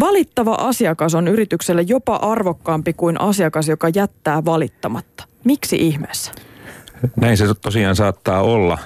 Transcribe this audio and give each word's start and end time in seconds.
Valittava 0.00 0.54
asiakas 0.54 1.14
on 1.14 1.28
yritykselle 1.28 1.82
jopa 1.82 2.16
arvokkaampi 2.16 2.92
kuin 2.92 3.20
asiakas, 3.20 3.68
joka 3.68 3.88
jättää 3.94 4.44
valittamatta. 4.44 5.24
Miksi 5.44 5.76
ihmeessä? 5.76 6.32
Näin 7.16 7.36
se 7.36 7.44
tosiaan 7.54 7.96
saattaa 7.96 8.42
olla. 8.42 8.78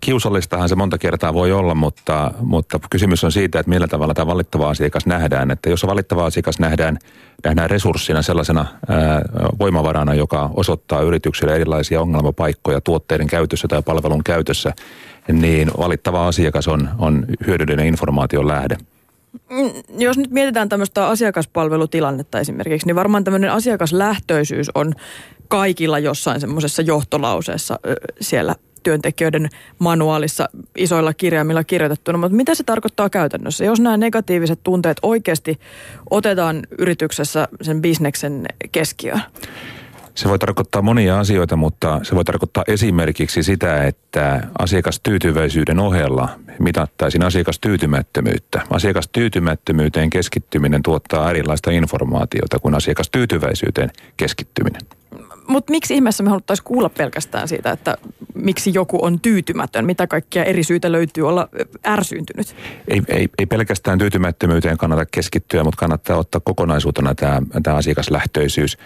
Kiusallistahan 0.00 0.68
se 0.68 0.74
monta 0.74 0.98
kertaa 0.98 1.34
voi 1.34 1.52
olla, 1.52 1.74
mutta, 1.74 2.30
mutta 2.40 2.78
kysymys 2.90 3.24
on 3.24 3.32
siitä, 3.32 3.60
että 3.60 3.70
millä 3.70 3.88
tavalla 3.88 4.14
tämä 4.14 4.26
valittava 4.26 4.70
asiakas 4.70 5.06
nähdään. 5.06 5.50
Että 5.50 5.70
jos 5.70 5.86
valittava 5.86 6.26
asiakas 6.26 6.58
nähdään, 6.58 6.98
nähdään 7.44 7.70
resurssina 7.70 8.22
sellaisena 8.22 8.66
voimavarana, 9.58 10.14
joka 10.14 10.50
osoittaa 10.54 11.02
yrityksille 11.02 11.54
erilaisia 11.54 12.00
ongelmapaikkoja 12.00 12.80
tuotteiden 12.80 13.26
käytössä 13.26 13.68
tai 13.68 13.82
palvelun 13.82 14.24
käytössä, 14.24 14.72
niin 15.32 15.70
valittava 15.78 16.28
asiakas 16.28 16.68
on, 16.68 16.88
on 16.98 17.26
hyödyllinen 17.46 17.86
informaation 17.86 18.48
lähde. 18.48 18.76
Mm, 19.50 19.70
jos 19.98 20.18
nyt 20.18 20.30
mietitään 20.30 20.68
tämmöistä 20.68 21.08
asiakaspalvelutilannetta 21.08 22.40
esimerkiksi, 22.40 22.86
niin 22.86 22.96
varmaan 22.96 23.24
tämmöinen 23.24 23.52
asiakaslähtöisyys 23.52 24.70
on 24.74 24.92
kaikilla 25.48 25.98
jossain 25.98 26.40
semmoisessa 26.40 26.82
johtolauseessa 26.82 27.78
siellä 28.20 28.54
työntekijöiden 28.82 29.48
manuaalissa 29.78 30.48
isoilla 30.76 31.14
kirjaimilla 31.14 31.64
kirjoitettuna, 31.64 32.18
mutta 32.18 32.36
mitä 32.36 32.54
se 32.54 32.64
tarkoittaa 32.64 33.10
käytännössä? 33.10 33.64
Jos 33.64 33.80
nämä 33.80 33.96
negatiiviset 33.96 34.60
tunteet 34.62 34.96
oikeasti 35.02 35.58
otetaan 36.10 36.62
yrityksessä 36.78 37.48
sen 37.62 37.82
bisneksen 37.82 38.46
keskiöön? 38.72 39.20
Se 40.18 40.28
voi 40.28 40.38
tarkoittaa 40.38 40.82
monia 40.82 41.18
asioita, 41.18 41.56
mutta 41.56 42.00
se 42.02 42.14
voi 42.14 42.24
tarkoittaa 42.24 42.64
esimerkiksi 42.66 43.42
sitä, 43.42 43.84
että 43.84 44.48
asiakastyytyväisyyden 44.58 45.78
ohella 45.78 46.28
mitattaisiin 46.58 47.22
asiakastyytymättömyyttä. 47.22 48.62
Asiakastyytymättömyyteen 48.70 50.10
keskittyminen 50.10 50.82
tuottaa 50.82 51.30
erilaista 51.30 51.70
informaatiota 51.70 52.58
kuin 52.58 52.74
asiakastyytyväisyyteen 52.74 53.90
keskittyminen. 54.16 54.80
Mutta 55.48 55.70
miksi 55.70 55.94
ihmeessä 55.94 56.22
me 56.22 56.30
haluttaisiin 56.30 56.64
kuulla 56.64 56.88
pelkästään 56.88 57.48
siitä, 57.48 57.70
että 57.70 57.96
miksi 58.34 58.70
joku 58.74 59.04
on 59.04 59.20
tyytymätön? 59.20 59.84
Mitä 59.84 60.06
kaikkia 60.06 60.44
eri 60.44 60.64
syitä 60.64 60.92
löytyy 60.92 61.28
olla 61.28 61.48
ärsyyntynyt? 61.86 62.56
Ei, 62.88 63.02
ei, 63.08 63.28
ei 63.38 63.46
pelkästään 63.46 63.98
tyytymättömyyteen 63.98 64.78
kannata 64.78 65.06
keskittyä, 65.06 65.64
mutta 65.64 65.80
kannattaa 65.80 66.16
ottaa 66.16 66.40
kokonaisuutena 66.44 67.14
tämä, 67.14 67.42
tämä 67.62 67.76
asiakaslähtöisyys 67.76 68.78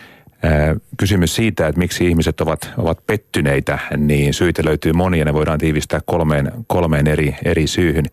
kysymys 0.97 1.35
siitä, 1.35 1.67
että 1.67 1.79
miksi 1.79 2.07
ihmiset 2.07 2.41
ovat, 2.41 2.71
ovat 2.77 3.07
pettyneitä, 3.07 3.79
niin 3.97 4.35
syitä 4.35 4.63
löytyy 4.65 4.93
monia. 4.93 5.25
Ne 5.25 5.35
voidaan 5.35 5.59
tiivistää 5.59 6.01
kolmeen, 6.07 6.53
kolmeen 6.67 7.09
eri, 7.09 7.37
eri 7.45 7.67
syyhyn. 7.67 8.05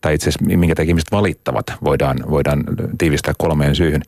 Tai 0.00 0.14
itse 0.14 0.28
asiassa 0.28 0.56
minkä 0.58 0.74
takia 0.74 0.90
ihmiset 0.90 1.12
valittavat, 1.12 1.66
voidaan, 1.84 2.16
voidaan 2.30 2.64
tiivistää 2.98 3.34
kolmeen 3.38 3.74
syyhyn. 3.74 4.02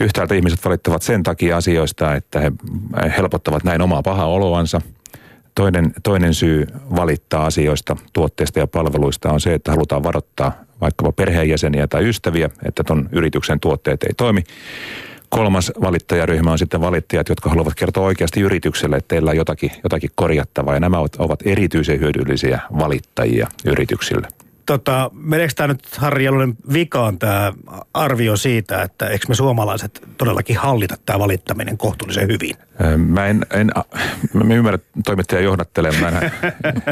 Yhtäältä 0.00 0.34
ihmiset 0.34 0.64
valittavat 0.64 1.02
sen 1.02 1.22
takia 1.22 1.56
asioista, 1.56 2.14
että 2.14 2.40
he 2.40 2.52
helpottavat 3.16 3.64
näin 3.64 3.82
omaa 3.82 4.02
pahaa 4.02 4.26
oloansa. 4.26 4.80
Toinen, 5.54 5.92
toinen 6.02 6.34
syy 6.34 6.66
valittaa 6.96 7.46
asioista, 7.46 7.96
tuotteista 8.12 8.58
ja 8.58 8.66
palveluista 8.66 9.32
on 9.32 9.40
se, 9.40 9.54
että 9.54 9.70
halutaan 9.70 10.02
varoittaa 10.02 10.52
vaikkapa 10.80 11.12
perheenjäseniä 11.12 11.86
tai 11.86 12.08
ystäviä, 12.08 12.50
että 12.64 12.84
ton 12.84 13.08
yrityksen 13.12 13.60
tuotteet 13.60 14.02
ei 14.02 14.14
toimi. 14.16 14.42
Kolmas 15.34 15.72
valittajaryhmä 15.80 16.52
on 16.52 16.58
sitten 16.58 16.80
valittajat, 16.80 17.28
jotka 17.28 17.50
haluavat 17.50 17.74
kertoa 17.74 18.06
oikeasti 18.06 18.40
yritykselle, 18.40 18.96
että 18.96 19.08
teillä 19.08 19.30
on 19.30 19.36
jotakin, 19.36 19.70
jotakin 19.82 20.10
korjattavaa. 20.14 20.74
Ja 20.74 20.80
nämä 20.80 20.98
ovat 21.18 21.40
erityisen 21.44 22.00
hyödyllisiä 22.00 22.60
valittajia 22.78 23.48
yrityksille. 23.64 24.28
Tota, 24.66 25.10
meneekö 25.14 25.52
tämä 25.56 25.66
nyt 25.66 25.96
Harri 25.96 26.24
Jalonen 26.24 26.54
vikaan 26.72 27.18
tämä 27.18 27.52
arvio 27.94 28.36
siitä, 28.36 28.82
että 28.82 29.06
eikö 29.06 29.24
me 29.28 29.34
suomalaiset 29.34 30.08
todellakin 30.18 30.56
hallita 30.56 30.96
tämä 31.06 31.18
valittaminen 31.18 31.78
kohtuullisen 31.78 32.28
hyvin? 32.28 32.56
Mä 32.96 33.26
en, 33.26 33.46
en 33.50 33.70
mä 34.34 34.54
ymmärrä 34.54 34.78
toimittajan 35.04 35.44
johdattelemaan. 35.44 36.14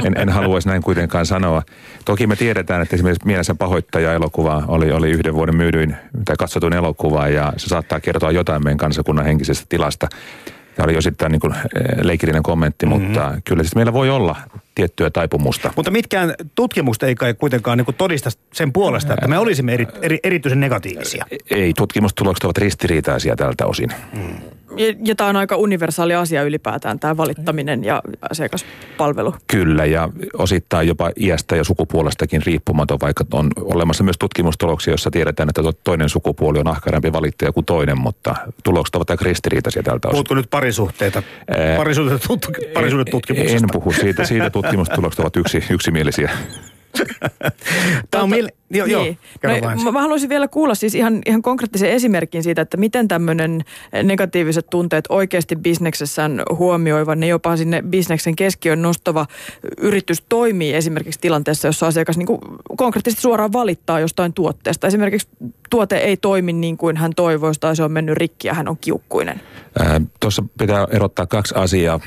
En, 0.05 0.17
en 0.17 0.29
haluaisi 0.29 0.69
näin 0.69 0.83
kuitenkaan 0.83 1.27
sanoa. 1.27 1.63
Toki 2.05 2.27
me 2.27 2.37
tiedetään, 2.37 2.83
että 2.83 2.97
esimerkiksi 2.97 3.27
Mielensä 3.27 3.55
pahoittaja-elokuva 3.55 4.65
oli, 4.69 4.93
oli 4.93 5.11
yhden 5.11 5.35
vuoden 5.35 5.57
myydyin 5.57 5.97
tai 6.25 6.37
katsotuin 6.37 6.73
elokuva 6.73 7.29
ja 7.29 7.53
se 7.57 7.69
saattaa 7.69 8.01
kertoa 8.01 8.31
jotain 8.31 8.65
meidän 8.65 8.79
kansakunnan 8.79 9.25
henkisestä 9.25 9.67
tilasta. 9.69 10.09
Tämä 10.75 10.85
oli 10.85 10.97
osittain 10.97 11.33
niin 11.33 11.41
kuin 11.41 11.55
leikillinen 12.03 12.43
kommentti, 12.43 12.87
mm-hmm. 12.87 13.05
mutta 13.05 13.41
kyllä 13.45 13.63
siis 13.63 13.75
meillä 13.75 13.93
voi 13.93 14.11
olla 14.11 14.37
tiettyä 14.81 15.11
taipumusta. 15.11 15.73
Mutta 15.77 15.91
mitkään 15.91 16.35
tutkimukset 16.55 17.03
ei 17.03 17.15
kai 17.15 17.35
kuitenkaan 17.35 17.79
niin 17.79 17.95
todista 17.99 18.31
sen 18.53 18.73
puolesta, 18.73 19.15
että 19.15 19.29
me 19.29 19.39
olisimme 19.39 19.75
eri, 19.75 19.87
eri, 20.03 20.19
erityisen 20.25 20.61
negatiivisia. 20.61 21.25
Ei, 21.51 21.73
tutkimustulokset 21.75 22.45
ovat 22.45 22.59
ristiriitaisia 22.59 23.37
tältä 23.37 23.67
osin. 23.67 23.93
Mm. 24.13 24.35
Ja, 24.77 24.95
ja 25.05 25.15
tämä 25.15 25.31
on 25.31 25.37
aika 25.37 25.57
universaali 25.57 26.15
asia 26.15 26.43
ylipäätään, 26.43 27.01
tämä 27.01 27.17
valittaminen 27.17 27.85
ja 27.85 28.03
asiakaspalvelu. 28.31 29.35
Kyllä, 29.47 29.85
ja 29.85 30.09
osittain 30.39 30.89
jopa 30.89 31.11
iästä 31.17 31.57
ja 31.57 31.65
sukupuolestakin 31.65 32.43
riippumaton, 32.47 32.99
vaikka 33.03 33.25
on 33.33 33.51
olemassa 33.57 34.05
myös 34.05 34.17
tutkimustuloksia, 34.19 34.93
joissa 34.93 35.11
tiedetään, 35.11 35.49
että 35.49 35.63
toinen 35.85 36.09
sukupuoli 36.09 36.59
on 36.59 36.69
ahkerampi 36.69 37.13
valittaja 37.13 37.53
kuin 37.53 37.67
toinen, 37.67 38.01
mutta 38.01 38.35
tulokset 38.65 38.95
ovat 38.95 39.11
aika 39.11 39.25
ristiriitaisia 39.25 39.83
tältä 39.83 40.09
osin. 40.09 40.15
Puhutko 40.15 40.35
nyt 40.35 40.51
parisuhteita? 40.51 41.23
Parisuhdetutkimuksesta? 42.75 43.57
En 43.57 43.71
puhu 43.73 43.93
siitä. 43.93 44.25
Siitä 44.25 44.51
tutkimustulokset 44.71 45.21
ovat 45.21 45.37
yksi, 45.37 45.65
yksimielisiä. 45.71 46.31
Tämä 48.11 48.23
on 48.23 48.31
mil... 48.31 48.49
Joo, 48.71 48.87
niin. 48.87 49.19
joo, 49.43 49.75
no, 49.85 49.93
mä 49.93 50.01
haluaisin 50.01 50.29
vielä 50.29 50.49
kuulla 50.49 50.75
siis 50.75 50.95
ihan, 50.95 51.19
ihan 51.27 51.43
konkreettisen 51.43 51.91
esimerkin 51.91 52.43
siitä, 52.43 52.63
että 52.63 52.77
miten 52.77 53.09
tämmöinen 53.09 53.65
negatiiviset 54.03 54.67
tunteet 54.71 55.05
oikeasti 55.09 55.57
bisneksessään 55.57 56.43
huomioiva, 56.51 57.15
ne 57.15 57.27
jopa 57.27 57.57
sinne 57.57 57.83
bisneksen 57.83 58.37
keskiön 58.37 58.83
nostava 58.83 59.27
yritys 59.79 60.25
toimii 60.29 60.75
esimerkiksi 60.75 61.21
tilanteessa, 61.21 61.69
jossa 61.69 61.87
asiakas 61.87 62.19
niin 62.19 62.27
kuin 62.27 62.41
konkreettisesti 62.77 63.23
suoraan 63.23 63.53
valittaa 63.53 64.01
jostain 64.01 64.33
tuotteesta. 64.33 64.87
Esimerkiksi 64.87 65.29
tuote 65.71 65.97
ei 65.97 66.17
toimi 66.17 66.53
niin 66.53 66.77
kuin 66.77 66.97
hän 66.97 67.13
toivoisi 67.17 67.61
tai 67.61 67.77
se 67.77 67.83
on 67.83 67.93
mennyt 67.93 68.17
rikki 68.17 68.49
ja 68.49 68.55
hän 68.55 68.69
on 68.69 68.77
kiukkuinen. 68.81 69.41
Tuossa 70.21 70.45
pitää 70.59 70.87
erottaa 70.91 71.27
kaksi 71.27 71.55
asiaa. 71.57 72.01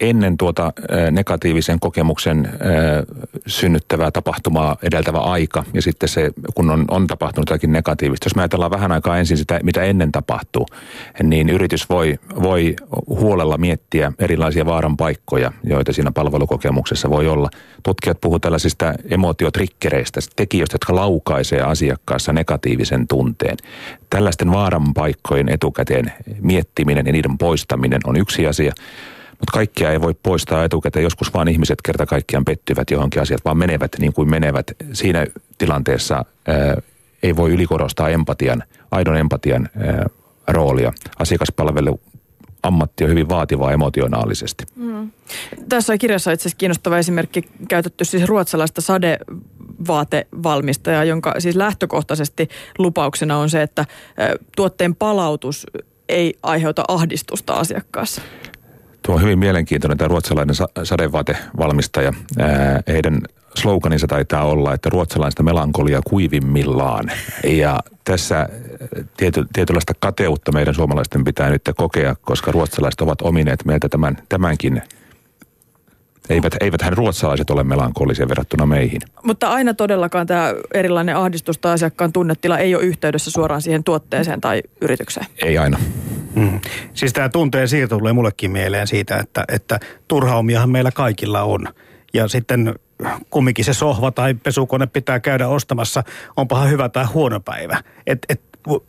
Ennen 0.00 0.36
tuota 0.36 0.72
negatiivisen 1.10 1.80
kokemuksen 1.80 2.48
synnyttävää 3.46 4.10
tapahtumaa 4.10 4.76
edeltävä 4.82 5.18
aika 5.18 5.64
ja 5.74 5.82
sitten 5.82 5.99
se, 6.06 6.30
kun 6.54 6.70
on, 6.70 6.84
on 6.90 7.06
tapahtunut 7.06 7.50
jotakin 7.50 7.72
negatiivista. 7.72 8.26
Jos 8.26 8.34
me 8.34 8.42
ajatellaan 8.42 8.70
vähän 8.70 8.92
aikaa 8.92 9.18
ensin 9.18 9.36
sitä, 9.36 9.60
mitä 9.62 9.82
ennen 9.82 10.12
tapahtuu, 10.12 10.66
niin 11.22 11.48
yritys 11.48 11.88
voi, 11.88 12.18
voi 12.42 12.76
huolella 13.06 13.58
miettiä 13.58 14.12
erilaisia 14.18 14.66
vaaran 14.66 14.96
paikkoja, 14.96 15.52
joita 15.64 15.92
siinä 15.92 16.12
palvelukokemuksessa 16.12 17.10
voi 17.10 17.28
olla. 17.28 17.50
Tutkijat 17.82 18.20
puhuvat 18.20 18.42
tällaisista 18.42 18.94
emotiotrikkereistä, 19.10 20.20
tekijöistä, 20.36 20.74
jotka 20.74 20.94
laukaisee 20.94 21.60
asiakkaassa 21.62 22.32
negatiivisen 22.32 23.06
tunteen. 23.06 23.56
Tällaisten 24.10 24.52
vaaran 24.52 24.94
paikkojen 24.94 25.48
etukäteen 25.48 26.12
miettiminen 26.40 27.06
ja 27.06 27.12
niiden 27.12 27.38
poistaminen 27.38 28.00
on 28.04 28.16
yksi 28.16 28.46
asia. 28.46 28.72
Mutta 29.40 29.52
kaikkia 29.52 29.92
ei 29.92 30.00
voi 30.00 30.14
poistaa 30.22 30.64
etukäteen. 30.64 31.02
Joskus 31.02 31.34
vaan 31.34 31.48
ihmiset 31.48 31.82
kerta 31.82 32.06
kaikkiaan 32.06 32.44
pettyvät 32.44 32.90
johonkin 32.90 33.22
asiat, 33.22 33.44
vaan 33.44 33.58
menevät 33.58 33.92
niin 33.98 34.12
kuin 34.12 34.30
menevät. 34.30 34.66
Siinä 34.92 35.26
tilanteessa 35.58 36.24
ää, 36.48 36.76
ei 37.22 37.36
voi 37.36 37.50
ylikorostaa 37.50 38.08
empatian, 38.08 38.62
aidon 38.90 39.16
empatian 39.16 39.68
ää, 39.76 40.06
roolia. 40.48 40.92
Asiakaspalvelu 41.18 42.00
ammatti 42.62 43.04
on 43.04 43.10
hyvin 43.10 43.28
vaativaa 43.28 43.72
emotionaalisesti. 43.72 44.64
Mm. 44.76 45.10
Tässä 45.68 45.98
kirjassa 45.98 46.32
itse 46.32 46.42
asiassa 46.42 46.58
kiinnostava 46.58 46.98
esimerkki 46.98 47.42
käytetty 47.68 48.04
siis 48.04 48.28
ruotsalaista 48.28 48.80
sadevaatevalmistajaa, 48.80 51.04
jonka 51.04 51.34
siis 51.38 51.56
lähtökohtaisesti 51.56 52.48
lupauksena 52.78 53.38
on 53.38 53.50
se, 53.50 53.62
että 53.62 53.86
tuotteen 54.56 54.94
palautus 54.94 55.66
ei 56.08 56.34
aiheuta 56.42 56.84
ahdistusta 56.88 57.52
asiakkaassa. 57.52 58.22
Tuo 59.02 59.14
on 59.14 59.22
hyvin 59.22 59.38
mielenkiintoinen 59.38 59.98
tämä 59.98 60.08
ruotsalainen 60.08 60.54
sadevaatevalmistaja. 60.84 62.12
heidän 62.88 63.20
sloganinsa 63.56 64.06
taitaa 64.06 64.44
olla, 64.44 64.74
että 64.74 64.90
ruotsalaista 64.90 65.42
melankolia 65.42 66.00
kuivimmillaan. 66.04 67.12
Ja 67.44 67.80
tässä 68.04 68.48
tiety, 69.16 69.44
tietynlaista 69.52 69.92
kateutta 70.00 70.52
meidän 70.52 70.74
suomalaisten 70.74 71.24
pitää 71.24 71.50
nyt 71.50 71.62
kokea, 71.76 72.16
koska 72.22 72.52
ruotsalaiset 72.52 73.00
ovat 73.00 73.22
omineet 73.22 73.64
meiltä 73.64 73.88
tämän, 73.88 74.18
tämänkin 74.28 74.82
eivät, 76.28 76.56
eivät 76.60 76.82
hän 76.82 76.92
ruotsalaiset 76.92 77.50
ole 77.50 77.64
melankolisia 77.64 78.28
verrattuna 78.28 78.66
meihin. 78.66 79.00
Mutta 79.24 79.48
aina 79.48 79.74
todellakaan 79.74 80.26
tämä 80.26 80.54
erilainen 80.74 81.16
ahdistus 81.16 81.58
tai 81.58 81.72
asiakkaan 81.72 82.12
tunnetila 82.12 82.58
ei 82.58 82.74
ole 82.74 82.84
yhteydessä 82.84 83.30
suoraan 83.30 83.62
siihen 83.62 83.84
tuotteeseen 83.84 84.40
tai 84.40 84.62
yritykseen. 84.80 85.26
Ei 85.44 85.58
aina. 85.58 85.78
Mm. 86.34 86.60
Siis 86.94 87.12
tämä 87.12 87.28
tunteen 87.28 87.68
siirto 87.68 87.98
tulee 87.98 88.12
mullekin 88.12 88.50
mieleen 88.50 88.86
siitä, 88.86 89.16
että, 89.16 89.44
että 89.48 89.80
turhaumiahan 90.08 90.70
meillä 90.70 90.90
kaikilla 90.92 91.42
on. 91.42 91.68
Ja 92.14 92.28
sitten 92.28 92.74
kumminkin 93.30 93.64
se 93.64 93.74
sohva 93.74 94.10
tai 94.10 94.34
pesukone 94.34 94.86
pitää 94.86 95.20
käydä 95.20 95.48
ostamassa, 95.48 96.02
onpahan 96.36 96.70
hyvä 96.70 96.88
tai 96.88 97.04
huono 97.04 97.40
päivä. 97.40 97.82
Et, 98.06 98.18
et 98.28 98.40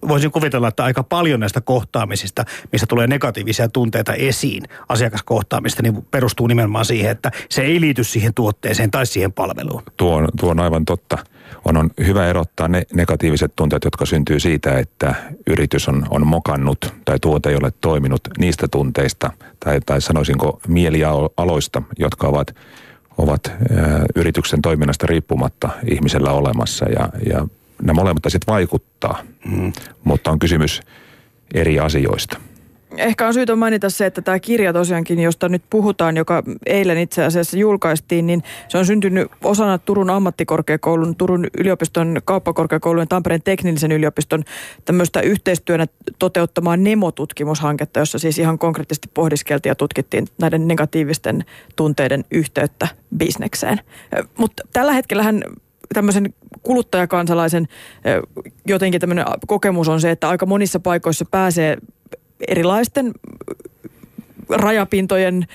voisin 0.08 0.32
kuvitella, 0.32 0.68
että 0.68 0.84
aika 0.84 1.04
paljon 1.04 1.40
näistä 1.40 1.62
kohtaamisista, 1.62 2.46
missä 2.72 2.88
tulee 2.88 3.08
negatiivisia 3.08 3.70
tunteita 3.70 4.14
esiin 4.14 4.64
asiakaskohtaamista, 4.90 5.84
niin 5.84 6.06
perustuu 6.12 6.48
nimenomaan 6.48 6.86
siihen, 6.86 7.12
että 7.12 7.32
se 7.50 7.62
ei 7.62 7.82
liity 7.82 8.04
siihen 8.04 8.34
tuotteeseen 8.34 8.92
tai 8.92 9.06
siihen 9.06 9.34
palveluun. 9.34 9.84
Tuo 9.98 10.16
on, 10.16 10.28
tuo 10.40 10.52
on 10.52 10.60
aivan 10.60 10.86
totta. 10.86 11.18
On, 11.66 11.78
on 11.78 11.90
hyvä 12.06 12.28
erottaa 12.28 12.68
ne 12.68 12.84
negatiiviset 12.94 13.56
tunteet, 13.56 13.84
jotka 13.84 14.06
syntyy 14.06 14.40
siitä, 14.40 14.80
että 14.80 15.16
yritys 15.48 15.88
on, 15.88 16.06
on 16.10 16.28
mokannut 16.28 16.94
tai 17.06 17.20
tuote 17.20 17.50
ei 17.50 17.56
ole 17.56 17.72
toiminut 17.82 18.22
niistä 18.38 18.68
tunteista 18.68 19.32
tai, 19.66 19.80
tai 19.86 20.02
sanoisinko 20.02 20.60
mielialoista, 20.68 21.82
jotka 22.00 22.28
ovat, 22.28 22.56
ovat 23.18 23.48
ä, 23.48 23.54
yrityksen 24.16 24.62
toiminnasta 24.62 25.08
riippumatta 25.08 25.70
ihmisellä 25.92 26.32
olemassa 26.32 26.86
ja, 26.90 27.10
ja 27.34 27.48
nämä 27.82 27.94
molemmat 27.94 28.26
asiat 28.26 28.48
vaikuttaa, 28.48 29.24
mm. 29.46 29.74
mutta 30.04 30.32
on 30.32 30.40
kysymys 30.40 30.82
eri 31.54 31.80
asioista. 31.80 32.38
Ehkä 32.98 33.28
on 33.28 33.34
syytä 33.34 33.56
mainita 33.56 33.90
se, 33.90 34.06
että 34.06 34.22
tämä 34.22 34.40
kirja 34.40 34.74
tosiaankin, 34.74 35.20
josta 35.20 35.50
nyt 35.50 35.64
puhutaan, 35.70 36.18
joka 36.18 36.44
eilen 36.66 36.98
itse 36.98 37.24
asiassa 37.24 37.58
julkaistiin, 37.58 38.28
niin 38.28 38.44
se 38.68 38.78
on 38.78 38.86
syntynyt 38.86 39.32
osana 39.44 39.78
Turun 39.78 40.10
ammattikorkeakoulun, 40.10 41.16
Turun 41.16 41.48
yliopiston 41.58 42.18
kauppakorkeakoulun 42.26 43.02
ja 43.02 43.06
Tampereen 43.06 43.42
teknillisen 43.44 43.92
yliopiston 43.92 44.44
tämmöistä 44.86 45.22
yhteistyönä 45.22 45.88
toteuttamaa 46.20 46.78
Nemo-tutkimushanketta, 46.78 48.00
jossa 48.00 48.20
siis 48.20 48.40
ihan 48.40 48.60
konkreettisesti 48.60 49.10
pohdiskeltiin 49.14 49.72
ja 49.72 49.76
tutkittiin 49.76 50.28
näiden 50.42 50.68
negatiivisten 50.68 51.46
tunteiden 51.76 52.26
yhteyttä 52.32 52.88
bisnekseen. 53.18 53.80
Mutta 54.38 54.64
tällä 54.74 54.94
hetkellähän 54.94 55.44
tämmöisen 55.94 56.34
kuluttajakansalaisen 56.64 57.68
jotenkin 58.68 59.02
tämmöinen 59.02 59.26
kokemus 59.48 59.90
on 59.90 60.02
se, 60.02 60.12
että 60.12 60.30
aika 60.30 60.46
monissa 60.46 60.80
paikoissa 60.80 61.26
pääsee 61.32 61.78
erilaisten 62.48 63.12
rajapintojen, 64.50 65.46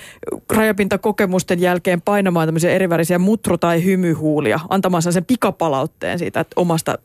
rajapintakokemusten 0.53 1.61
jälkeen 1.61 2.03
painamaan 2.03 2.49
tämmöisiä 2.49 2.71
erivärisiä 2.71 3.19
mutru- 3.19 3.59
tai 3.61 3.85
hymyhuulia, 3.85 4.61
antamaan 4.69 5.03
sen 5.03 5.25
pikapalautteen 5.25 6.19
siitä 6.19 6.45
omasta 6.57 6.99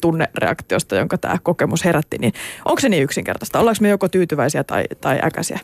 tunnereaktiosta, 0.00 0.96
jonka 0.96 1.18
tämä 1.18 1.36
kokemus 1.42 1.84
herätti, 1.84 2.18
niin 2.18 2.32
onko 2.64 2.80
se 2.80 2.88
niin 2.88 3.02
yksinkertaista? 3.02 3.60
Ollaanko 3.60 3.78
me 3.80 3.88
joko 3.88 4.08
tyytyväisiä 4.08 4.64
tai, 4.64 4.84
tai 5.00 5.18
äkäisiä? 5.22 5.60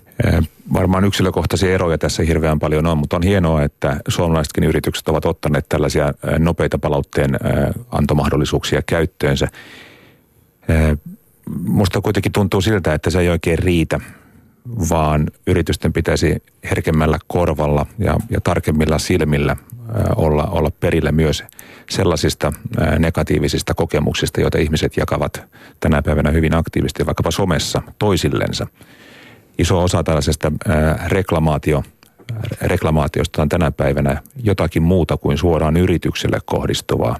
Varmaan 0.72 1.04
yksilökohtaisia 1.04 1.74
eroja 1.74 1.98
tässä 1.98 2.22
hirveän 2.22 2.58
paljon 2.58 2.86
on, 2.86 2.98
mutta 2.98 3.16
on 3.16 3.22
hienoa, 3.22 3.62
että 3.62 3.96
suomalaisetkin 4.08 4.64
yritykset 4.64 5.08
ovat 5.08 5.24
ottaneet 5.24 5.68
tällaisia 5.68 6.14
nopeita 6.38 6.78
palautteen 6.78 7.30
antomahdollisuuksia 7.90 8.82
käyttöönsä. 8.86 9.48
Musta 11.66 12.00
kuitenkin 12.00 12.32
tuntuu 12.32 12.60
siltä, 12.60 12.94
että 12.94 13.10
se 13.10 13.20
ei 13.20 13.28
oikein 13.28 13.58
riitä, 13.58 14.00
vaan 14.90 15.26
yritysten 15.46 15.92
pitäisi 15.92 16.42
herkemmällä 16.70 17.18
korvalla 17.26 17.86
ja, 17.98 18.16
ja 18.30 18.40
tarkemmilla 18.40 18.98
silmillä 18.98 19.56
olla, 20.16 20.44
olla 20.44 20.70
perillä 20.70 21.12
myös 21.12 21.44
sellaisista 21.90 22.52
negatiivisista 22.98 23.74
kokemuksista, 23.74 24.40
joita 24.40 24.58
ihmiset 24.58 24.96
jakavat 24.96 25.42
tänä 25.80 26.02
päivänä 26.02 26.30
hyvin 26.30 26.54
aktiivisesti 26.54 27.06
vaikkapa 27.06 27.30
somessa 27.30 27.82
toisillensa. 27.98 28.66
Iso 29.58 29.82
osa 29.82 30.02
tällaisesta 30.02 30.52
reklamaatio, 31.06 31.82
reklamaatiosta 32.62 33.42
on 33.42 33.48
tänä 33.48 33.70
päivänä 33.70 34.22
jotakin 34.42 34.82
muuta 34.82 35.16
kuin 35.16 35.38
suoraan 35.38 35.76
yritykselle 35.76 36.38
kohdistuvaa. 36.44 37.16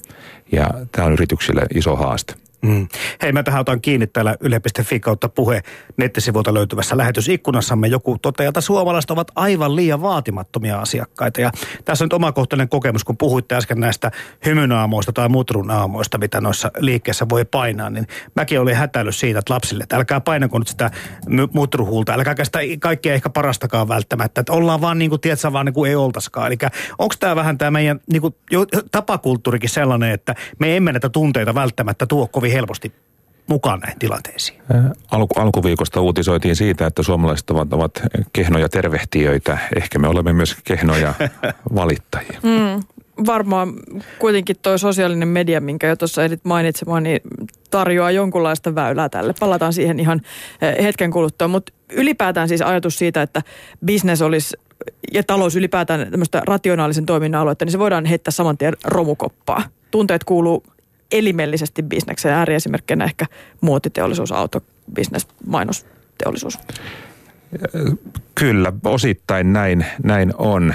Ja 0.53 0.71
tämä 0.93 1.07
on 1.07 1.13
yrityksille 1.13 1.63
iso 1.75 1.97
haaste. 1.97 2.35
Mm. 2.67 2.89
Hei, 3.23 3.33
mä 3.33 3.43
tähän 3.43 3.61
otan 3.61 3.81
kiinni 3.81 4.07
täällä 4.07 4.37
yle.fi 4.41 5.01
kautta 5.01 5.29
puhe 5.29 5.63
nettisivuilta 5.97 6.55
löytyvässä 6.55 6.97
lähetysikkunassamme. 6.97 7.87
Joku 7.87 8.19
toteaa, 8.23 8.49
että 8.49 8.61
suomalaiset 8.61 9.11
ovat 9.11 9.31
aivan 9.35 9.77
liian 9.77 10.03
vaatimattomia 10.03 10.79
asiakkaita. 10.79 11.41
Ja 11.41 11.51
tässä 11.85 12.05
on 12.05 12.07
nyt 12.07 12.13
omakohtainen 12.13 12.69
kokemus, 12.69 13.05
kun 13.05 13.17
puhuitte 13.17 13.55
äsken 13.55 13.81
näistä 13.81 14.11
hymynaamoista 14.47 15.13
tai 15.13 15.29
mutrunaamoista, 15.29 16.19
mitä 16.19 16.41
noissa 16.41 16.71
liikkeessä 16.79 17.29
voi 17.29 17.45
painaa. 17.45 17.91
Niin 17.91 18.07
mäkin 18.37 18.61
olin 18.61 18.77
hätäillyt 18.77 19.17
siitä, 19.17 19.39
että 19.39 19.55
lapsille, 19.55 19.83
että 19.83 19.97
älkää 19.97 20.21
painako 20.21 20.59
nyt 20.59 20.69
sitä 20.69 20.91
mutruhuulta, 21.53 22.13
älkää 22.13 22.45
sitä 22.45 22.59
kaikkea 22.81 23.15
ehkä 23.15 23.31
parastakaan 23.31 23.89
välttämättä. 23.89 24.41
Että 24.41 24.53
ollaan 24.53 24.81
vaan 24.81 24.99
niin 24.99 25.11
kuin, 25.11 25.21
tiedätkö, 25.21 25.53
vaan 25.53 25.67
niin 25.67 25.75
kuin 25.75 25.89
ei 25.89 25.97
oltaskaan. 25.97 26.47
Eli 26.47 26.57
onko 26.99 27.15
tämä 27.21 27.37
vähän 27.37 27.59
tämä 27.59 27.71
meidän 27.71 28.01
niin 28.11 28.23
kuin, 28.23 28.35
tapakulttuurikin 28.91 29.71
sellainen, 29.71 30.11
että 30.11 30.35
me 30.59 30.77
emme 30.77 30.93
näitä 30.93 31.09
tunteita 31.09 31.55
välttämättä 31.55 32.07
tuo 32.07 32.27
kovin 32.27 32.53
helposti 32.57 32.93
mukaan 33.47 33.81
näihin 33.81 33.99
tilanteisiin. 33.99 34.63
Alku, 35.11 35.41
alkuviikosta 35.41 36.01
uutisoitiin 36.01 36.57
siitä, 36.57 36.87
että 36.87 37.03
suomalaiset 37.03 37.51
ovat, 37.51 37.73
ovat 37.73 38.03
kehnoja 38.33 38.69
tervehtiöitä. 38.69 39.59
Ehkä 39.77 39.99
me 39.99 40.09
olemme 40.09 40.33
myös 40.33 40.57
kehnoja 40.65 41.15
valittajia. 41.75 42.41
Mm, 42.43 42.83
varmaan 43.27 43.73
kuitenkin 44.19 44.57
tuo 44.63 44.79
sosiaalinen 44.79 45.29
media, 45.29 45.61
minkä 45.61 45.87
jo 45.87 45.97
tuossa 45.97 46.25
ehdit 46.25 46.45
mainitsemaan, 46.45 47.03
niin 47.03 47.21
tarjoaa 47.71 48.11
jonkunlaista 48.11 48.75
väylää 48.75 49.09
tälle. 49.09 49.35
Palataan 49.41 49.73
siihen 49.73 50.01
ihan 50.01 50.21
hetken 50.83 51.11
kuluttua. 51.11 51.49
Mutta 51.49 51.73
ylipäätään 51.93 52.49
siis 52.49 52.63
ajatus 52.63 52.99
siitä, 52.99 53.23
että 53.23 53.43
business 53.87 54.23
olisi 54.23 54.57
ja 55.13 55.23
talous 55.23 55.57
ylipäätään 55.57 56.11
tämmöistä 56.11 56.43
rationaalisen 56.47 57.07
toiminnan 57.07 57.41
aluetta, 57.41 57.65
niin 57.65 57.73
se 57.73 57.79
voidaan 57.79 58.05
heittää 58.05 58.33
saman 58.33 58.59
tien 58.59 58.75
romukoppaa. 58.85 59.63
Tunteet 59.91 60.25
kuuluu 60.25 60.65
elimellisesti 61.13 61.83
bisnekseen. 61.83 62.35
Ääriesimerkkinä 62.35 63.05
ehkä 63.05 63.27
muotiteollisuus, 63.61 64.33
autobisnes, 64.33 65.27
mainosteollisuus. 65.47 66.59
Kyllä, 68.35 68.73
osittain 68.85 69.53
näin, 69.53 69.87
näin 70.05 70.33
on. 70.39 70.75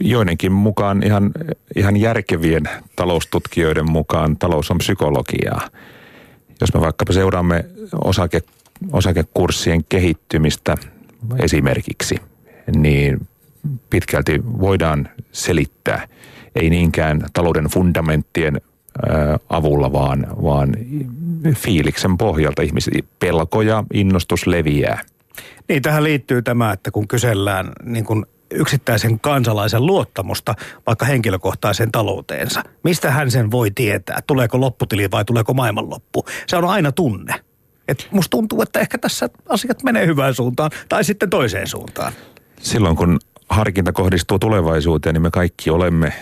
Joidenkin 0.00 0.52
mukaan 0.52 1.02
ihan, 1.02 1.32
ihan 1.76 1.96
järkevien 1.96 2.62
taloustutkijoiden 2.96 3.90
mukaan 3.90 4.36
talous 4.36 4.70
on 4.70 4.78
psykologiaa. 4.78 5.68
Jos 6.60 6.74
me 6.74 6.80
vaikkapa 6.80 7.12
seuraamme 7.12 7.64
osake, 8.04 8.40
osakekurssien 8.92 9.84
kehittymistä 9.88 10.74
esimerkiksi, 11.38 12.16
niin 12.76 13.26
pitkälti 13.90 14.42
voidaan 14.44 15.08
selittää, 15.32 16.08
ei 16.54 16.70
niinkään 16.70 17.20
talouden 17.32 17.64
fundamenttien 17.64 18.60
avulla, 19.48 19.92
vaan, 19.92 20.26
vaan 20.42 20.72
fiiliksen 21.54 22.18
pohjalta 22.18 22.62
ihmiset 22.62 22.94
pelko 23.18 23.62
ja 23.62 23.84
innostus 23.92 24.46
leviää. 24.46 25.00
Niin, 25.68 25.82
tähän 25.82 26.04
liittyy 26.04 26.42
tämä, 26.42 26.72
että 26.72 26.90
kun 26.90 27.08
kysellään 27.08 27.72
niin 27.84 28.04
kun 28.04 28.26
yksittäisen 28.50 29.20
kansalaisen 29.20 29.86
luottamusta 29.86 30.54
vaikka 30.86 31.06
henkilökohtaiseen 31.06 31.92
talouteensa. 31.92 32.62
Mistä 32.84 33.10
hän 33.10 33.30
sen 33.30 33.50
voi 33.50 33.70
tietää? 33.70 34.20
Tuleeko 34.26 34.60
lopputili 34.60 35.10
vai 35.10 35.24
tuleeko 35.24 35.54
maailmanloppu? 35.54 36.24
Se 36.46 36.56
on 36.56 36.64
aina 36.64 36.92
tunne. 36.92 37.34
Et 37.88 38.08
musta 38.10 38.30
tuntuu, 38.30 38.62
että 38.62 38.80
ehkä 38.80 38.98
tässä 38.98 39.28
asiat 39.48 39.82
menee 39.82 40.06
hyvään 40.06 40.34
suuntaan 40.34 40.70
tai 40.88 41.04
sitten 41.04 41.30
toiseen 41.30 41.66
suuntaan. 41.66 42.12
Silloin 42.60 42.96
kun 42.96 43.18
harkinta 43.48 43.92
kohdistuu 43.92 44.38
tulevaisuuteen, 44.38 45.14
niin 45.14 45.22
me 45.22 45.30
kaikki 45.30 45.70
olemme 45.70 46.12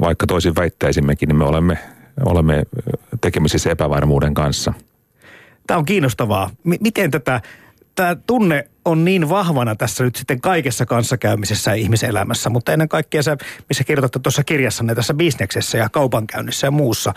vaikka 0.00 0.26
toisin 0.26 0.56
väittäisimmekin, 0.56 1.28
niin 1.28 1.36
me 1.36 1.44
olemme, 1.44 1.78
olemme 2.24 2.62
tekemisissä 3.20 3.70
epävarmuuden 3.70 4.34
kanssa. 4.34 4.72
Tämä 5.66 5.78
on 5.78 5.84
kiinnostavaa. 5.84 6.50
M- 6.64 6.72
miten 6.80 7.10
tätä, 7.10 7.40
tämä 7.94 8.16
tunne 8.26 8.64
on 8.84 9.04
niin 9.04 9.28
vahvana 9.28 9.76
tässä 9.76 10.04
nyt 10.04 10.16
sitten 10.16 10.40
kaikessa 10.40 10.86
kanssakäymisessä 10.86 11.70
ja 11.70 11.74
ihmiselämässä, 11.74 12.50
mutta 12.50 12.72
ennen 12.72 12.88
kaikkea 12.88 13.22
se, 13.22 13.36
missä 13.68 13.84
kirjoitatte 13.84 14.18
tuossa 14.18 14.44
kirjassanne 14.44 14.94
tässä 14.94 15.14
bisneksessä 15.14 15.78
ja 15.78 15.88
kaupankäynnissä 15.88 16.66
ja 16.66 16.70
muussa, 16.70 17.14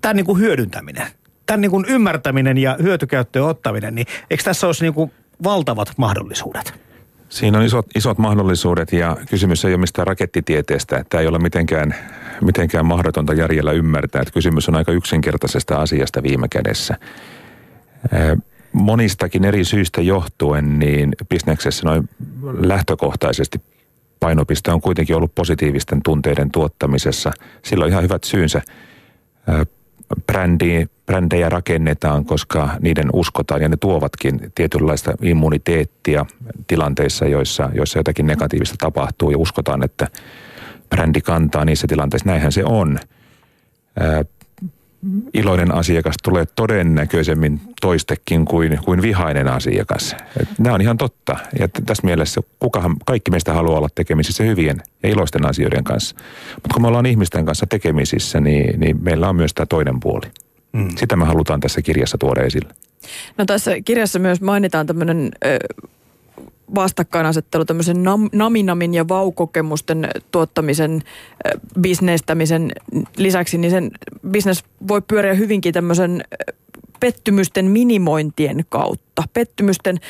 tämä 0.00 0.14
niin 0.14 0.26
kuin 0.26 0.40
hyödyntäminen, 0.40 1.06
tämän 1.46 1.60
niin 1.60 1.70
kuin 1.70 1.84
ymmärtäminen 1.88 2.58
ja 2.58 2.76
hyötykäyttöön 2.82 3.46
ottaminen, 3.46 3.94
niin 3.94 4.06
eikö 4.30 4.44
tässä 4.44 4.66
olisi 4.66 4.84
niin 4.84 4.94
kuin 4.94 5.12
valtavat 5.44 5.92
mahdollisuudet? 5.96 6.83
Siinä 7.34 7.58
on 7.58 7.64
isot, 7.64 7.86
isot 7.94 8.18
mahdollisuudet 8.18 8.92
ja 8.92 9.16
kysymys 9.30 9.64
ei 9.64 9.72
ole 9.72 9.80
mistään 9.80 10.06
rakettitieteestä, 10.06 10.98
että 10.98 11.20
ei 11.20 11.26
ole 11.26 11.38
mitenkään, 11.38 11.94
mitenkään 12.40 12.86
mahdotonta 12.86 13.34
järjellä 13.34 13.72
ymmärtää. 13.72 14.22
Että 14.22 14.34
kysymys 14.34 14.68
on 14.68 14.76
aika 14.76 14.92
yksinkertaisesta 14.92 15.76
asiasta 15.76 16.22
viime 16.22 16.48
kädessä. 16.48 16.98
Monistakin 18.72 19.44
eri 19.44 19.64
syistä 19.64 20.00
johtuen, 20.00 20.78
niin 20.78 21.12
bisneksessä 21.28 21.86
noin 21.86 22.08
lähtökohtaisesti 22.42 23.60
painopiste 24.20 24.72
on 24.72 24.80
kuitenkin 24.80 25.16
ollut 25.16 25.34
positiivisten 25.34 26.02
tunteiden 26.02 26.50
tuottamisessa. 26.50 27.32
Sillä 27.62 27.84
on 27.84 27.90
ihan 27.90 28.02
hyvät 28.02 28.24
syynsä 28.24 28.62
brändi, 30.26 30.86
brändejä 31.06 31.48
rakennetaan, 31.48 32.24
koska 32.24 32.70
niiden 32.80 33.08
uskotaan 33.12 33.62
ja 33.62 33.68
ne 33.68 33.76
tuovatkin 33.76 34.52
tietynlaista 34.54 35.12
immuniteettia 35.22 36.26
tilanteissa, 36.66 37.26
joissa, 37.26 37.70
joissa 37.74 37.98
jotakin 37.98 38.26
negatiivista 38.26 38.74
tapahtuu 38.78 39.30
ja 39.30 39.38
uskotaan, 39.38 39.84
että 39.84 40.08
brändi 40.90 41.20
kantaa 41.20 41.64
niissä 41.64 41.86
tilanteissa. 41.86 42.28
Näinhän 42.28 42.52
se 42.52 42.64
on. 42.64 42.98
Iloinen 45.34 45.74
asiakas 45.74 46.14
tulee 46.22 46.44
todennäköisemmin 46.56 47.60
toistekin 47.80 48.44
kuin, 48.44 48.78
kuin 48.84 49.02
vihainen 49.02 49.48
asiakas. 49.48 50.16
Et 50.40 50.48
nämä 50.58 50.74
on 50.74 50.80
ihan 50.80 50.98
totta. 50.98 51.36
Ja 51.58 51.68
tässä 51.68 52.06
mielessä 52.06 52.40
kukahan, 52.58 52.96
kaikki 53.06 53.30
meistä 53.30 53.52
haluaa 53.52 53.78
olla 53.78 53.88
tekemisissä 53.94 54.44
hyvien 54.44 54.82
ja 55.02 55.08
iloisten 55.08 55.46
asioiden 55.46 55.84
kanssa. 55.84 56.16
Mutta 56.54 56.74
kun 56.74 56.82
me 56.82 56.88
ollaan 56.88 57.06
ihmisten 57.06 57.46
kanssa 57.46 57.66
tekemisissä, 57.66 58.40
niin, 58.40 58.80
niin 58.80 59.02
meillä 59.02 59.28
on 59.28 59.36
myös 59.36 59.54
tämä 59.54 59.66
toinen 59.66 60.00
puoli. 60.00 60.26
Mm. 60.72 60.88
Sitä 60.96 61.16
me 61.16 61.24
halutaan 61.24 61.60
tässä 61.60 61.82
kirjassa 61.82 62.18
tuoda 62.18 62.42
esille. 62.42 62.74
No 63.38 63.44
tässä 63.44 63.80
kirjassa 63.80 64.18
myös 64.18 64.40
mainitaan 64.40 64.86
tämmöinen 64.86 65.30
vastakkainasettelu 66.74 67.64
tämmöisen 67.64 68.02
nam, 68.02 68.28
naminamin 68.32 68.94
ja 68.94 69.08
vaukokemusten 69.08 70.08
tuottamisen, 70.30 71.02
bisnestämisen 71.80 72.72
lisäksi, 73.16 73.58
niin 73.58 73.70
sen 73.70 73.90
bisnes 74.30 74.64
voi 74.88 75.02
pyöriä 75.08 75.34
hyvinkin 75.34 75.74
tämmöisen 75.74 76.24
pettymysten 77.00 77.64
minimointien 77.64 78.64
kautta. 78.68 79.22
Pettymysten 79.32 80.00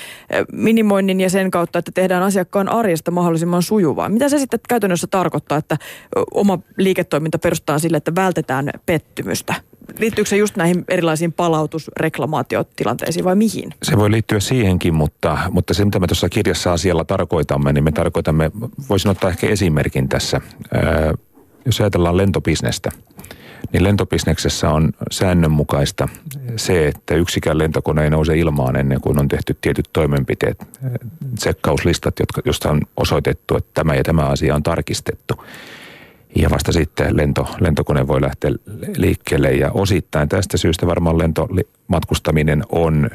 minimoinnin 0.53 1.21
ja 1.21 1.31
sen 1.31 1.51
kautta, 1.51 1.79
että 1.79 1.93
tehdään 1.95 2.23
asiakkaan 2.23 2.69
arjesta 2.69 3.11
mahdollisimman 3.11 3.63
sujuvaa. 3.63 4.09
Mitä 4.09 4.29
se 4.29 4.39
sitten 4.39 4.61
käytännössä 4.69 5.07
tarkoittaa, 5.07 5.59
että 5.59 5.77
oma 6.35 6.59
liiketoiminta 6.77 7.39
perustetaan 7.39 7.81
sille, 7.81 7.97
että 7.97 8.15
vältetään 8.15 8.71
pettymystä? 8.87 9.55
Liittyykö 9.99 10.29
se 10.29 10.37
just 10.37 10.57
näihin 10.57 10.85
erilaisiin 10.89 11.33
palautusreklamaatiotilanteisiin 11.33 13.25
vai 13.25 13.37
mihin? 13.37 13.75
Se 13.83 13.97
voi 13.97 14.11
liittyä 14.11 14.41
siihenkin, 14.41 14.95
mutta, 14.95 15.39
mutta 15.51 15.75
se 15.75 15.85
mitä 15.85 15.99
me 15.99 16.07
tuossa 16.07 16.29
kirjassa 16.29 16.73
asialla 16.73 17.05
tarkoitamme, 17.05 17.73
niin 17.73 17.85
me 17.85 17.93
tarkoitamme, 17.93 18.51
voisin 18.89 19.11
ottaa 19.11 19.31
ehkä 19.31 19.47
esimerkin 19.47 20.09
tässä. 20.09 20.41
Jos 21.67 21.81
ajatellaan 21.81 22.17
lentobisnestä, 22.17 22.91
niin 23.73 23.85
lentobisneksessä 23.85 24.71
on 24.71 24.93
säännönmukaista 25.11 26.09
se, 26.57 26.89
että 26.89 27.15
yksikään 27.15 27.59
lentokone 27.59 28.05
ei 28.05 28.11
nouse 28.11 28.39
ilmaan 28.39 28.77
ennen 28.77 29.01
kuin 29.01 29.19
on 29.19 29.29
tehty 29.29 29.57
tietyt 29.61 29.91
toimenpiteet, 29.93 30.67
tsekkauslistat, 31.39 32.19
jotka, 32.21 32.43
josta 32.45 32.71
on 32.71 32.81
osoitettu, 32.97 33.57
että 33.57 33.71
tämä 33.75 33.95
ja 33.95 34.03
tämä 34.03 34.23
asia 34.23 34.55
on 34.55 34.63
tarkistettu. 34.63 35.35
Ja 36.37 36.51
vasta 36.51 36.73
sitten 36.73 37.17
lento, 37.17 37.47
lentokone 37.61 38.07
voi 38.07 38.23
lähteä 38.23 38.51
liikkeelle 38.97 39.53
ja 39.53 39.71
osittain 39.71 40.29
tästä 40.29 40.57
syystä 40.57 40.87
varmaan 40.87 41.19
lentomatkustaminen 41.19 42.63
on 42.73 43.11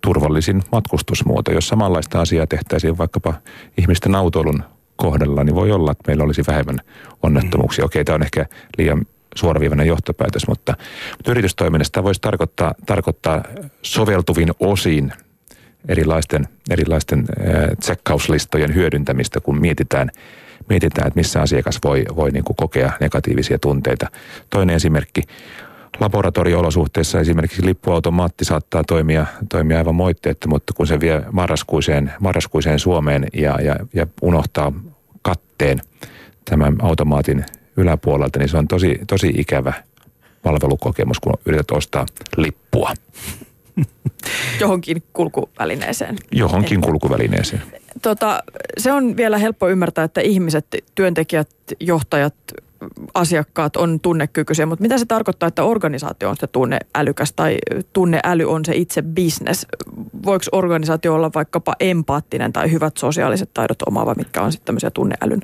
turvallisin 0.00 0.62
matkustusmuoto. 0.72 1.52
Jos 1.52 1.68
samanlaista 1.68 2.20
asiaa 2.20 2.46
tehtäisiin 2.46 2.98
vaikkapa 2.98 3.34
ihmisten 3.78 4.14
autoilun 4.14 4.62
kohdalla, 4.96 5.44
niin 5.44 5.54
voi 5.54 5.72
olla, 5.72 5.92
että 5.92 6.04
meillä 6.06 6.24
olisi 6.24 6.42
vähemmän 6.46 6.80
onnettomuuksia. 7.22 7.84
Okei, 7.84 8.04
tämä 8.04 8.14
on 8.14 8.22
ehkä 8.22 8.46
liian 8.78 9.06
suoraviivainen 9.34 9.86
johtopäätös, 9.86 10.48
mutta, 10.48 10.74
mutta 11.16 11.30
yritystoiminnasta 11.30 12.02
voisi 12.02 12.20
tarkoittaa, 12.20 12.74
tarkoittaa 12.86 13.42
soveltuvin 13.82 14.50
osin 14.60 15.12
erilaisten, 15.88 16.48
erilaisten 16.70 17.26
tsekkauslistojen 17.80 18.74
hyödyntämistä, 18.74 19.40
kun 19.40 19.60
mietitään– 19.60 20.10
mietitään, 20.68 21.06
että 21.06 21.18
missä 21.18 21.40
asiakas 21.40 21.78
voi, 21.84 22.04
voi 22.16 22.30
niin 22.30 22.44
kuin 22.44 22.56
kokea 22.56 22.92
negatiivisia 23.00 23.58
tunteita. 23.58 24.06
Toinen 24.50 24.76
esimerkki, 24.76 25.22
laboratorio-olosuhteissa 26.00 27.20
esimerkiksi 27.20 27.66
lippuautomaatti 27.66 28.44
saattaa 28.44 28.84
toimia, 28.84 29.26
toimia 29.48 29.78
aivan 29.78 29.94
moitteetta, 29.94 30.48
mutta 30.48 30.72
kun 30.76 30.86
se 30.86 31.00
vie 31.00 31.22
marraskuiseen, 31.32 32.12
marraskuiseen 32.20 32.78
Suomeen 32.78 33.26
ja, 33.32 33.58
ja, 33.62 33.76
ja 33.94 34.06
unohtaa 34.22 34.72
katteen 35.22 35.80
tämän 36.44 36.76
automaatin 36.82 37.44
yläpuolelta, 37.76 38.38
niin 38.38 38.48
se 38.48 38.58
on 38.58 38.68
tosi, 38.68 39.00
tosi 39.06 39.32
ikävä 39.36 39.72
palvelukokemus, 40.42 41.20
kun 41.20 41.34
yrität 41.46 41.70
ostaa 41.70 42.06
lippua. 42.36 42.92
Johonkin 44.60 45.02
kulkuvälineeseen. 45.12 46.16
Johonkin 46.32 46.80
kulkuvälineeseen. 46.80 47.62
Tota, 48.02 48.42
se 48.78 48.92
on 48.92 49.16
vielä 49.16 49.38
helppo 49.38 49.68
ymmärtää, 49.68 50.04
että 50.04 50.20
ihmiset, 50.20 50.66
työntekijät, 50.94 51.48
johtajat, 51.80 52.34
asiakkaat 53.14 53.76
on 53.76 54.00
tunnekykyisiä, 54.00 54.66
mutta 54.66 54.82
mitä 54.82 54.98
se 54.98 55.04
tarkoittaa, 55.06 55.46
että 55.46 55.64
organisaatio 55.64 56.30
on 56.30 56.36
se 56.36 56.46
tunneälykäs 56.46 57.32
tai 57.32 57.58
tunneäly 57.92 58.44
on 58.44 58.64
se 58.64 58.76
itse 58.76 59.02
business? 59.02 59.66
Voiko 60.24 60.44
organisaatio 60.52 61.14
olla 61.14 61.30
vaikkapa 61.34 61.74
empaattinen 61.80 62.52
tai 62.52 62.72
hyvät 62.72 62.96
sosiaaliset 62.96 63.50
taidot 63.54 63.82
omaava, 63.86 64.14
mitkä 64.14 64.42
on 64.42 64.52
sitten 64.52 64.66
tämmöisiä 64.66 64.90
tunneälyn 64.90 65.40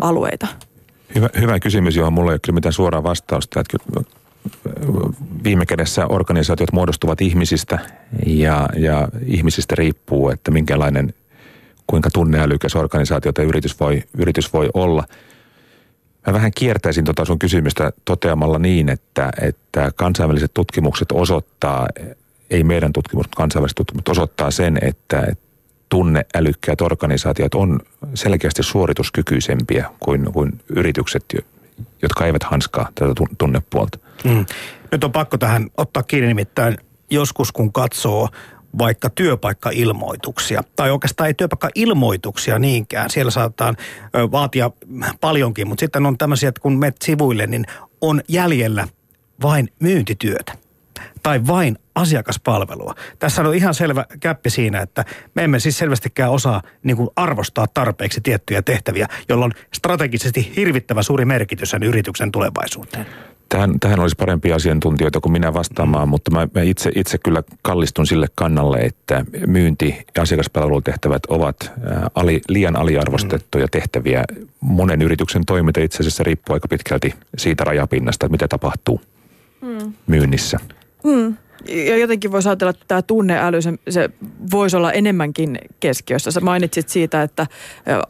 alueita? 0.00 0.46
Hyvä, 1.14 1.28
hyvä 1.40 1.60
kysymys, 1.60 1.96
johon 1.96 2.12
mulla 2.12 2.30
ei 2.30 2.34
ole 2.34 2.40
kyllä 2.44 2.54
mitään 2.54 2.72
suoraa 2.72 3.02
vastausta. 3.02 3.60
Että 3.60 3.78
viime 5.44 5.66
kädessä 5.66 6.06
organisaatiot 6.06 6.72
muodostuvat 6.72 7.20
ihmisistä 7.20 7.78
ja, 8.26 8.68
ja 8.76 9.08
ihmisistä 9.26 9.74
riippuu, 9.74 10.28
että 10.28 10.50
minkälainen, 10.50 11.14
kuinka 11.86 12.10
tunneälykäs 12.10 12.76
organisaatio 12.76 13.32
tai 13.32 13.44
yritys 13.44 13.80
voi, 13.80 14.02
yritys 14.18 14.52
voi 14.52 14.70
olla. 14.74 15.04
Mä 16.26 16.32
vähän 16.32 16.50
kiertäisin 16.54 17.04
tuota 17.04 17.24
sun 17.24 17.38
kysymystä 17.38 17.92
toteamalla 18.04 18.58
niin, 18.58 18.88
että, 18.88 19.30
että 19.40 19.92
kansainväliset 19.96 20.54
tutkimukset 20.54 21.12
osoittaa, 21.12 21.88
ei 22.50 22.64
meidän 22.64 22.92
tutkimus, 22.92 23.24
mutta 23.24 23.36
kansainväliset 23.36 23.76
tutkimukset 23.76 24.08
osoittaa 24.08 24.50
sen, 24.50 24.78
että 24.82 25.32
tunneälykkäät 25.88 26.80
organisaatiot 26.80 27.54
on 27.54 27.80
selkeästi 28.14 28.62
suorituskykyisempiä 28.62 29.90
kuin, 30.00 30.32
kuin 30.32 30.60
yritykset, 30.68 31.24
jotka 32.02 32.26
eivät 32.26 32.42
hanskaa 32.42 32.88
tätä 32.94 33.12
tunnepuolta. 33.38 33.98
Mm. 34.24 34.46
Nyt 34.92 35.04
on 35.04 35.12
pakko 35.12 35.38
tähän 35.38 35.66
ottaa 35.76 36.02
kiinni 36.02 36.28
nimittäin 36.28 36.76
joskus 37.10 37.52
kun 37.52 37.72
katsoo 37.72 38.28
vaikka 38.78 39.10
työpaikkailmoituksia, 39.10 40.62
tai 40.76 40.90
oikeastaan 40.90 41.26
ei 41.26 41.34
työpaikkailmoituksia 41.34 42.58
niinkään, 42.58 43.10
siellä 43.10 43.30
saatetaan 43.30 43.76
vaatia 44.32 44.70
paljonkin, 45.20 45.68
mutta 45.68 45.80
sitten 45.80 46.06
on 46.06 46.18
tämmöisiä, 46.18 46.48
että 46.48 46.60
kun 46.60 46.78
menet 46.78 47.02
sivuille, 47.02 47.46
niin 47.46 47.66
on 48.00 48.20
jäljellä 48.28 48.88
vain 49.42 49.68
myyntityötä 49.80 50.52
tai 51.22 51.46
vain 51.46 51.78
asiakaspalvelua. 51.94 52.94
Tässä 53.18 53.42
on 53.42 53.54
ihan 53.54 53.74
selvä 53.74 54.04
käppi 54.20 54.50
siinä, 54.50 54.80
että 54.80 55.04
me 55.34 55.44
emme 55.44 55.58
siis 55.58 55.78
selvästikään 55.78 56.30
osaa 56.30 56.62
niin 56.82 56.96
kuin 56.96 57.08
arvostaa 57.16 57.66
tarpeeksi 57.66 58.20
tiettyjä 58.20 58.62
tehtäviä, 58.62 59.08
jolla 59.28 59.44
on 59.44 59.52
strategisesti 59.74 60.52
hirvittävä 60.56 61.02
suuri 61.02 61.24
merkitys 61.24 61.70
sen 61.70 61.82
yrityksen 61.82 62.32
tulevaisuuteen. 62.32 63.06
Tähän, 63.54 63.80
tähän 63.80 64.00
olisi 64.00 64.16
parempia 64.18 64.56
asiantuntijoita 64.56 65.20
kuin 65.20 65.32
minä 65.32 65.54
vastaamaan, 65.54 66.08
mutta 66.08 66.30
mä, 66.30 66.48
mä 66.54 66.62
itse, 66.62 66.90
itse 66.94 67.18
kyllä 67.18 67.42
kallistun 67.62 68.06
sille 68.06 68.26
kannalle, 68.34 68.78
että 68.78 69.24
myynti- 69.46 70.04
ja 70.16 70.22
asiakaspalvelutehtävät 70.22 71.26
ovat 71.26 71.72
ää, 71.84 72.10
ali, 72.14 72.40
liian 72.48 72.76
aliarvostettuja 72.76 73.66
tehtäviä. 73.70 74.24
Monen 74.60 75.02
yrityksen 75.02 75.44
toiminta 75.46 75.80
itse 75.80 76.02
asiassa 76.02 76.24
riippuu 76.24 76.54
aika 76.54 76.68
pitkälti 76.68 77.14
siitä 77.38 77.64
rajapinnasta, 77.64 78.26
että 78.26 78.32
mitä 78.32 78.48
tapahtuu 78.48 79.00
mm. 79.60 79.92
myynnissä. 80.06 80.58
Mm. 81.04 81.36
Ja 81.68 81.96
jotenkin 81.96 82.32
voisi 82.32 82.48
ajatella, 82.48 82.70
että 82.70 82.84
tämä 82.88 83.02
tunneäly, 83.02 83.62
se, 83.62 83.72
se 83.88 84.10
voisi 84.50 84.76
olla 84.76 84.92
enemmänkin 84.92 85.58
keskiössä. 85.80 86.30
Sä 86.30 86.40
mainitsit 86.40 86.88
siitä, 86.88 87.22
että 87.22 87.46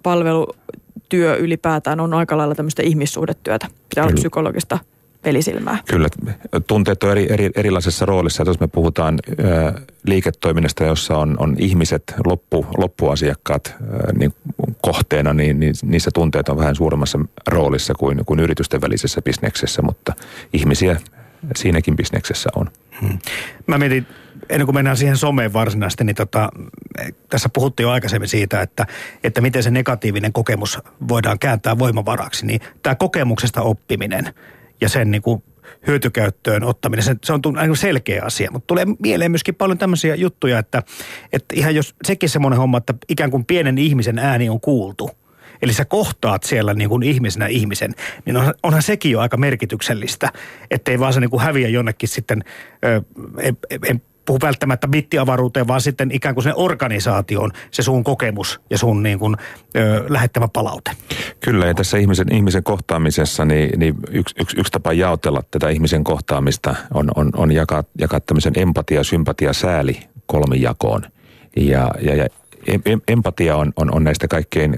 palvelutyö 0.02 1.36
ylipäätään 1.36 2.00
on 2.00 2.14
aika 2.14 2.38
lailla 2.38 2.54
tämmöistä 2.54 2.82
ihmissuhdetyötä. 2.82 3.66
Pitää 3.88 4.04
olla 4.04 4.14
psykologista 4.14 4.78
pelisilmää. 5.24 5.78
Kyllä. 5.88 6.08
Tunteet 6.66 7.02
on 7.02 7.10
eri, 7.10 7.26
eri, 7.30 7.50
erilaisessa 7.56 8.06
roolissa. 8.06 8.44
Jos 8.46 8.60
me 8.60 8.68
puhutaan 8.68 9.18
ö, 9.28 9.72
liiketoiminnasta, 10.06 10.84
jossa 10.84 11.18
on, 11.18 11.36
on 11.38 11.56
ihmiset, 11.58 12.14
loppu, 12.26 12.66
loppuasiakkaat 12.76 13.74
ö, 13.80 14.12
niin 14.12 14.34
kohteena, 14.82 15.32
niin, 15.32 15.60
niin 15.60 15.74
niissä 15.82 16.10
tunteet 16.14 16.48
on 16.48 16.58
vähän 16.58 16.74
suuremmassa 16.74 17.18
roolissa 17.46 17.94
kuin, 17.94 18.24
kuin 18.26 18.40
yritysten 18.40 18.80
välisessä 18.80 19.22
bisneksessä, 19.22 19.82
mutta 19.82 20.12
ihmisiä 20.52 20.96
siinäkin 21.56 21.96
bisneksessä 21.96 22.50
on. 22.56 22.70
Hmm. 23.00 23.18
Mä 23.66 23.78
mietin, 23.78 24.06
ennen 24.48 24.66
kuin 24.66 24.74
mennään 24.74 24.96
siihen 24.96 25.16
someen 25.16 25.52
varsinaisesti, 25.52 26.04
niin 26.04 26.16
tota, 26.16 26.48
tässä 27.28 27.48
puhuttiin 27.48 27.84
jo 27.84 27.90
aikaisemmin 27.90 28.28
siitä, 28.28 28.62
että, 28.62 28.86
että 29.24 29.40
miten 29.40 29.62
se 29.62 29.70
negatiivinen 29.70 30.32
kokemus 30.32 30.78
voidaan 31.08 31.38
kääntää 31.38 31.78
voimavaraksi. 31.78 32.46
Niin 32.46 32.60
tämä 32.82 32.94
kokemuksesta 32.94 33.62
oppiminen 33.62 34.34
ja 34.84 34.88
sen 34.88 35.10
niin 35.10 35.22
kuin 35.22 35.42
hyötykäyttöön 35.86 36.64
ottaminen, 36.64 37.02
se, 37.02 37.16
se 37.24 37.32
on 37.32 37.42
selkeä 37.76 38.22
asia. 38.24 38.50
Mutta 38.50 38.66
tulee 38.66 38.86
mieleen 38.98 39.30
myöskin 39.30 39.54
paljon 39.54 39.78
tämmöisiä 39.78 40.14
juttuja, 40.14 40.58
että, 40.58 40.82
että 41.32 41.54
ihan 41.58 41.74
jos 41.74 41.94
sekin 42.04 42.28
semmoinen 42.28 42.58
homma, 42.58 42.78
että 42.78 42.94
ikään 43.08 43.30
kuin 43.30 43.44
pienen 43.44 43.78
ihmisen 43.78 44.18
ääni 44.18 44.48
on 44.48 44.60
kuultu– 44.60 45.10
eli 45.62 45.72
sä 45.72 45.84
kohtaat 45.84 46.42
siellä 46.42 46.74
niin 46.74 46.88
kuin 46.88 47.02
ihmisenä 47.02 47.46
ihmisen, 47.46 47.94
niin 48.24 48.36
onhan, 48.36 48.54
onhan 48.62 48.82
sekin 48.82 49.12
jo 49.12 49.20
aika 49.20 49.36
merkityksellistä, 49.36 50.32
ettei 50.70 50.98
vaan 50.98 51.12
se 51.12 51.20
niin 51.20 51.30
kuin 51.30 51.42
häviä 51.42 51.68
jonnekin 51.68 52.08
sitten, 52.08 52.44
ö, 52.84 53.02
en, 53.40 53.56
en 53.88 54.02
puhu 54.24 54.38
välttämättä 54.42 54.88
bittiavaruuteen, 54.88 55.68
vaan 55.68 55.80
sitten 55.80 56.10
ikään 56.12 56.34
kuin 56.34 56.44
sen 56.44 56.56
organisaation 56.56 57.50
se 57.70 57.82
sun 57.82 58.04
kokemus 58.04 58.60
ja 58.70 58.78
sun 58.78 59.02
niin 59.02 59.18
kuin, 59.18 59.36
ö, 59.76 60.04
lähettävä 60.08 60.48
palaute. 60.52 60.90
Kyllä, 61.40 61.66
ja 61.66 61.74
tässä 61.74 61.98
ihmisen, 61.98 62.34
ihmisen 62.34 62.64
kohtaamisessa 62.64 63.44
niin, 63.44 63.80
niin 63.80 63.94
yksi, 64.10 64.34
yksi, 64.40 64.60
yksi 64.60 64.72
tapa 64.72 64.92
jaotella 64.92 65.42
tätä 65.50 65.68
ihmisen 65.68 66.04
kohtaamista 66.04 66.74
on, 66.94 67.10
on, 67.16 67.30
on 67.36 67.52
jakaa, 67.52 67.84
jakaa 67.98 68.20
tämmöisen 68.20 68.52
empatia, 68.56 69.04
sympatia, 69.04 69.52
sääli 69.52 70.00
kolmijakoon. 70.26 71.02
Ja, 71.56 71.90
ja, 72.00 72.14
ja 72.14 72.26
empatia 73.08 73.56
on, 73.56 73.72
on, 73.76 73.94
on 73.94 74.04
näistä 74.04 74.28
kaikkein 74.28 74.74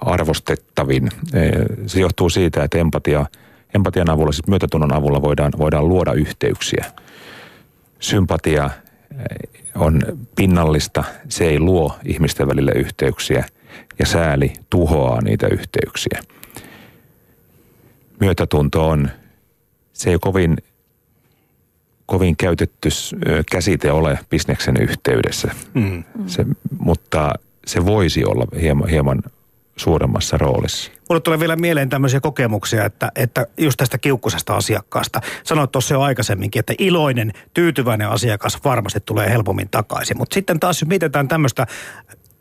arvostettavin. 0.00 1.08
Se 1.86 2.00
johtuu 2.00 2.30
siitä, 2.30 2.64
että 2.64 2.78
empatia, 2.78 3.26
empatian 3.74 4.10
avulla, 4.10 4.32
siis 4.32 4.48
myötätunnon 4.48 4.94
avulla 4.94 5.22
voidaan, 5.22 5.52
voidaan 5.58 5.88
luoda 5.88 6.12
yhteyksiä. 6.12 6.84
Sympatia 8.00 8.70
on 9.74 10.02
pinnallista, 10.36 11.04
se 11.28 11.44
ei 11.44 11.60
luo 11.60 11.96
ihmisten 12.04 12.48
välille 12.48 12.72
yhteyksiä 12.72 13.44
ja 13.98 14.06
sääli 14.06 14.52
tuhoaa 14.70 15.20
niitä 15.20 15.46
yhteyksiä. 15.46 16.20
Myötätunto 18.20 18.88
on, 18.88 19.10
se 19.92 20.10
ei 20.10 20.18
kovin, 20.20 20.56
kovin 22.06 22.36
käytetty 22.36 22.88
käsite 23.50 23.92
ole 23.92 24.18
bisneksen 24.30 24.76
yhteydessä, 24.76 25.50
mm. 25.74 26.04
se, 26.26 26.46
mutta 26.78 27.34
se 27.66 27.86
voisi 27.86 28.24
olla 28.24 28.46
hieman, 28.60 28.88
hieman 28.88 29.22
suuremmassa 29.76 30.38
roolissa. 30.38 30.92
Mulle 31.08 31.20
tulee 31.20 31.40
vielä 31.40 31.56
mieleen 31.56 31.88
tämmöisiä 31.88 32.20
kokemuksia, 32.20 32.84
että, 32.84 33.12
että 33.16 33.46
just 33.58 33.76
tästä 33.76 33.98
kiukkusesta 33.98 34.56
asiakkaasta. 34.56 35.20
Sanoit 35.44 35.72
tuossa 35.72 35.94
jo 35.94 36.00
aikaisemminkin, 36.00 36.60
että 36.60 36.74
iloinen, 36.78 37.32
tyytyväinen 37.54 38.08
asiakas 38.08 38.58
varmasti 38.64 39.00
tulee 39.00 39.30
helpommin 39.30 39.68
takaisin. 39.70 40.18
Mutta 40.18 40.34
sitten 40.34 40.60
taas 40.60 40.80
jos 40.80 40.88
mietitään 40.88 41.28
tämmöistä 41.28 41.66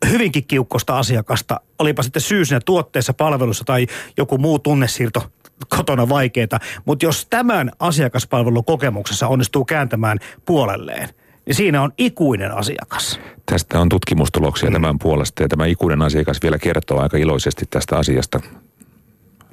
hyvinkin 0.10 0.48
kiukkosta 0.48 0.98
asiakasta, 0.98 1.60
olipa 1.80 2.04
sitten 2.04 2.22
syy 2.22 2.46
siinä 2.46 2.60
tuotteessa, 2.65 3.13
palvelussa 3.13 3.63
tai 3.63 3.88
joku 4.18 4.38
muu 4.38 4.60
tunnesiirto 4.60 5.32
kotona 5.70 6.10
vaikeita. 6.10 6.60
Mutta 6.86 7.06
jos 7.06 7.27
tämän 7.30 7.72
asiakaspalvelukokemuksessa 7.80 9.27
onnistuu 9.27 9.65
kääntämään 9.65 10.18
puolelleen– 10.46 11.10
niin 11.45 11.55
siinä 11.55 11.81
on 11.81 11.91
ikuinen 11.97 12.51
asiakas. 12.51 13.19
Tästä 13.45 13.79
on 13.79 13.89
tutkimustuloksia 13.89 14.69
mm. 14.69 14.73
tämän 14.73 14.99
puolesta 14.99 15.43
ja 15.43 15.49
tämä 15.49 15.65
ikuinen 15.65 16.01
asiakas 16.01 16.41
vielä 16.43 16.57
kertoo 16.57 16.99
aika 16.99 17.17
iloisesti 17.17 17.65
tästä 17.69 17.97
asiasta 17.97 18.39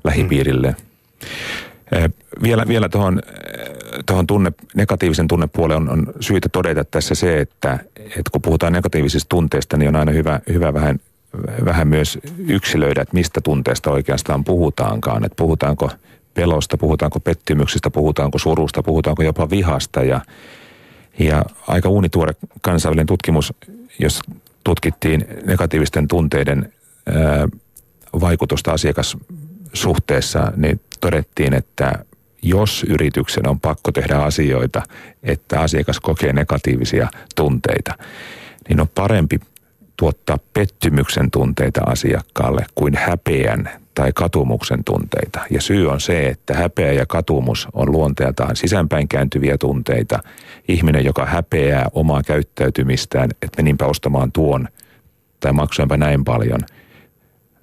lähipiirille. 0.04 0.68
Mm. 0.68 0.76
Vielä, 2.42 2.68
vielä 2.68 2.88
tuohon, 2.88 3.22
tuohon 4.06 4.26
tunne, 4.26 4.52
negatiivisen 4.75 5.28
tunnepuoleen 5.28 5.82
on, 5.82 5.88
on 5.88 6.12
syytä 6.20 6.49
todeta 6.49 6.84
tässä 6.84 7.14
se, 7.14 7.40
että, 7.40 7.78
että 7.96 8.30
kun 8.32 8.42
puhutaan 8.42 8.72
negatiivisista 8.72 9.28
tunteista, 9.28 9.76
niin 9.76 9.88
on 9.88 9.96
aina 9.96 10.12
hyvä, 10.12 10.40
hyvä 10.52 10.75
vähän, 10.75 11.00
vähän 11.64 11.88
myös 11.88 12.18
yksilöidä, 12.49 13.02
että 13.02 13.14
mistä 13.14 13.40
tunteesta 13.40 13.90
oikeastaan 13.90 14.44
puhutaankaan. 14.44 15.25
Että 15.25 15.37
puhutaanko 15.37 15.90
pelosta, 16.34 16.78
puhutaanko 16.78 17.20
pettymyksistä, 17.20 17.90
puhutaanko 17.90 18.38
surusta, 18.38 18.82
puhutaanko 18.82 19.22
jopa 19.22 19.50
vihasta 19.50 20.02
ja 20.02 20.20
ja 21.19 21.45
aika 21.69 21.88
uunituore 21.88 22.33
kansainvälinen 22.62 23.07
tutkimus, 23.07 23.54
jos 23.99 24.21
tutkittiin 24.64 25.25
negatiivisten 25.45 26.09
tunteiden 26.09 26.73
ää, 27.07 27.49
vaikutusta 28.21 28.73
asiakassuhteessa, 28.73 30.52
niin 30.57 30.81
todettiin, 31.00 31.54
että 31.54 32.04
jos 32.42 32.85
yrityksen 32.88 33.49
on 33.49 33.61
pakko 33.61 33.92
tehdä 33.92 34.16
asioita, 34.16 34.83
että 35.23 35.61
asiakas 35.61 36.00
kokee 36.00 36.33
negatiivisia 36.33 37.09
tunteita, 37.37 37.95
niin 38.69 38.81
on 38.81 38.88
parempi 38.88 39.40
tuottaa 39.97 40.38
pettymyksen 40.54 41.31
tunteita 41.31 41.81
asiakkaalle 41.87 42.66
kuin 42.75 42.97
häpeän 42.97 43.82
tai 43.94 44.12
katumuksen 44.14 44.84
tunteita. 44.84 45.40
Ja 45.50 45.61
syy 45.61 45.90
on 45.90 46.00
se, 46.00 46.26
että 46.26 46.54
häpeä 46.54 46.92
ja 46.92 47.06
katumus 47.06 47.68
on 47.72 47.92
luonteeltaan 47.92 48.56
sisäänpäin 48.56 49.08
kääntyviä 49.08 49.58
tunteita. 49.58 50.18
Ihminen, 50.68 51.04
joka 51.04 51.26
häpeää 51.26 51.87
omaa 51.92 52.22
käyttäytymistään, 52.22 53.30
että 53.42 53.62
meninpä 53.62 53.87
ostamaan 53.87 54.32
tuon 54.32 54.68
tai 55.40 55.52
maksoinpä 55.52 55.96
näin 55.96 56.24
paljon, 56.24 56.61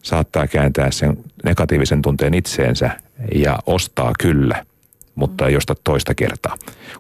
saattaa 0.03 0.47
kääntää 0.47 0.91
sen 0.91 1.17
negatiivisen 1.43 2.01
tunteen 2.01 2.33
itseensä 2.33 2.89
ja 3.35 3.59
ostaa 3.65 4.13
kyllä, 4.19 4.65
mutta 5.15 5.47
ei 5.47 5.55
osta 5.55 5.75
toista 5.83 6.15
kertaa. 6.15 6.55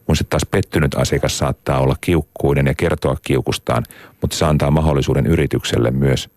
Kun 0.05 0.15
sitten 0.15 0.29
taas 0.29 0.47
pettynyt 0.51 0.95
asiakas 0.95 1.37
saattaa 1.37 1.79
olla 1.79 1.95
kiukkuinen 2.01 2.65
ja 2.65 2.73
kertoa 2.73 3.17
kiukustaan, 3.21 3.83
mutta 4.21 4.35
se 4.37 4.45
antaa 4.45 4.71
mahdollisuuden 4.71 5.27
yritykselle 5.27 5.91
myös 5.91 6.29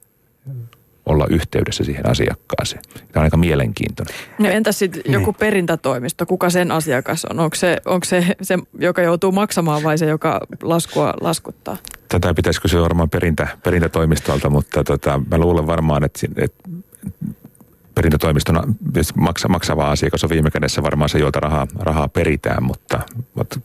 olla 1.07 1.27
yhteydessä 1.31 1.85
siihen 1.85 2.09
asiakkaaseen. 2.09 2.83
Tämä 2.95 3.07
on 3.17 3.23
aika 3.23 3.37
mielenkiintoinen. 3.37 4.15
No 4.38 4.49
entäs 4.49 4.79
sitten 4.79 5.03
niin. 5.05 5.12
joku 5.12 5.33
perintätoimisto, 5.33 6.27
kuka 6.27 6.51
sen 6.51 6.73
asiakas 6.73 7.25
on? 7.25 7.41
Onko 7.41 7.57
se, 7.57 7.77
onko 7.85 8.05
se 8.05 8.27
se, 8.43 8.59
joka 8.79 9.03
joutuu 9.03 9.33
maksamaan 9.33 9.83
vai 9.83 9.99
se, 9.99 10.07
joka 10.07 10.41
laskua 10.62 11.15
laskuttaa? 11.21 11.77
Tätä 12.09 12.35
pitäisi 12.35 12.61
kysyä 12.61 12.83
varmaan 12.83 13.11
perintä, 13.11 13.49
perintätoimistolta, 13.65 14.51
mutta 14.51 14.85
tota, 14.85 15.21
mä 15.31 15.38
luulen 15.38 15.67
varmaan, 15.67 16.05
että, 16.05 16.27
että 16.37 16.71
perintätoimiston 17.95 18.77
maksa, 19.17 19.49
maksava 19.49 19.91
asiakas 19.91 20.25
on 20.25 20.31
viime 20.31 20.51
kädessä 20.51 20.83
varmaan 20.83 21.09
se, 21.09 21.19
jolta 21.19 21.41
rahaa, 21.41 21.67
rahaa 21.79 22.09
peritään, 22.09 22.62
mutta, 22.62 23.01
mutta 23.35 23.61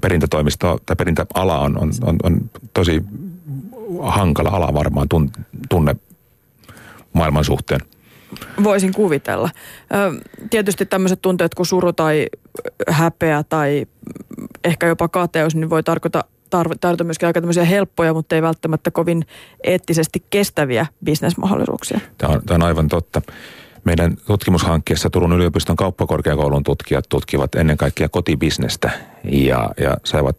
perintätoimisto 0.00 0.78
tai 0.86 0.96
perintäala 0.96 1.58
on, 1.58 1.78
on, 1.78 1.90
on, 2.02 2.16
on 2.22 2.50
tosi 2.74 3.04
hankala 4.00 4.48
ala 4.48 4.74
varmaan 4.74 5.08
tunne 5.68 5.96
maailman 7.12 7.44
suhteen? 7.44 7.80
Voisin 8.64 8.92
kuvitella. 8.92 9.50
Tietysti 10.50 10.86
tämmöiset 10.86 11.22
tunteet 11.22 11.54
kuin 11.54 11.66
suru 11.66 11.92
tai 11.92 12.26
häpeä 12.88 13.42
tai 13.48 13.86
ehkä 14.64 14.86
jopa 14.86 15.08
kateus, 15.08 15.54
niin 15.54 15.70
voi 15.70 15.82
tarkoita 15.82 16.24
tarvita 16.50 17.04
myöskin 17.04 17.26
aika 17.26 17.40
tämmöisiä 17.40 17.64
helppoja, 17.64 18.14
mutta 18.14 18.34
ei 18.34 18.42
välttämättä 18.42 18.90
kovin 18.90 19.26
eettisesti 19.64 20.22
kestäviä 20.30 20.86
bisnesmahdollisuuksia. 21.04 22.00
Tämä 22.18 22.32
on, 22.32 22.42
tämä 22.46 22.54
on 22.54 22.62
aivan 22.62 22.88
totta. 22.88 23.22
Meidän 23.84 24.16
tutkimushankkeessa 24.26 25.10
Turun 25.10 25.32
yliopiston 25.32 25.76
kauppakorkeakoulun 25.76 26.62
tutkijat 26.62 27.04
tutkivat 27.08 27.54
ennen 27.54 27.76
kaikkea 27.76 28.08
kotibisnestä 28.08 28.90
ja, 29.24 29.70
ja 29.80 29.96
saivat, 30.04 30.36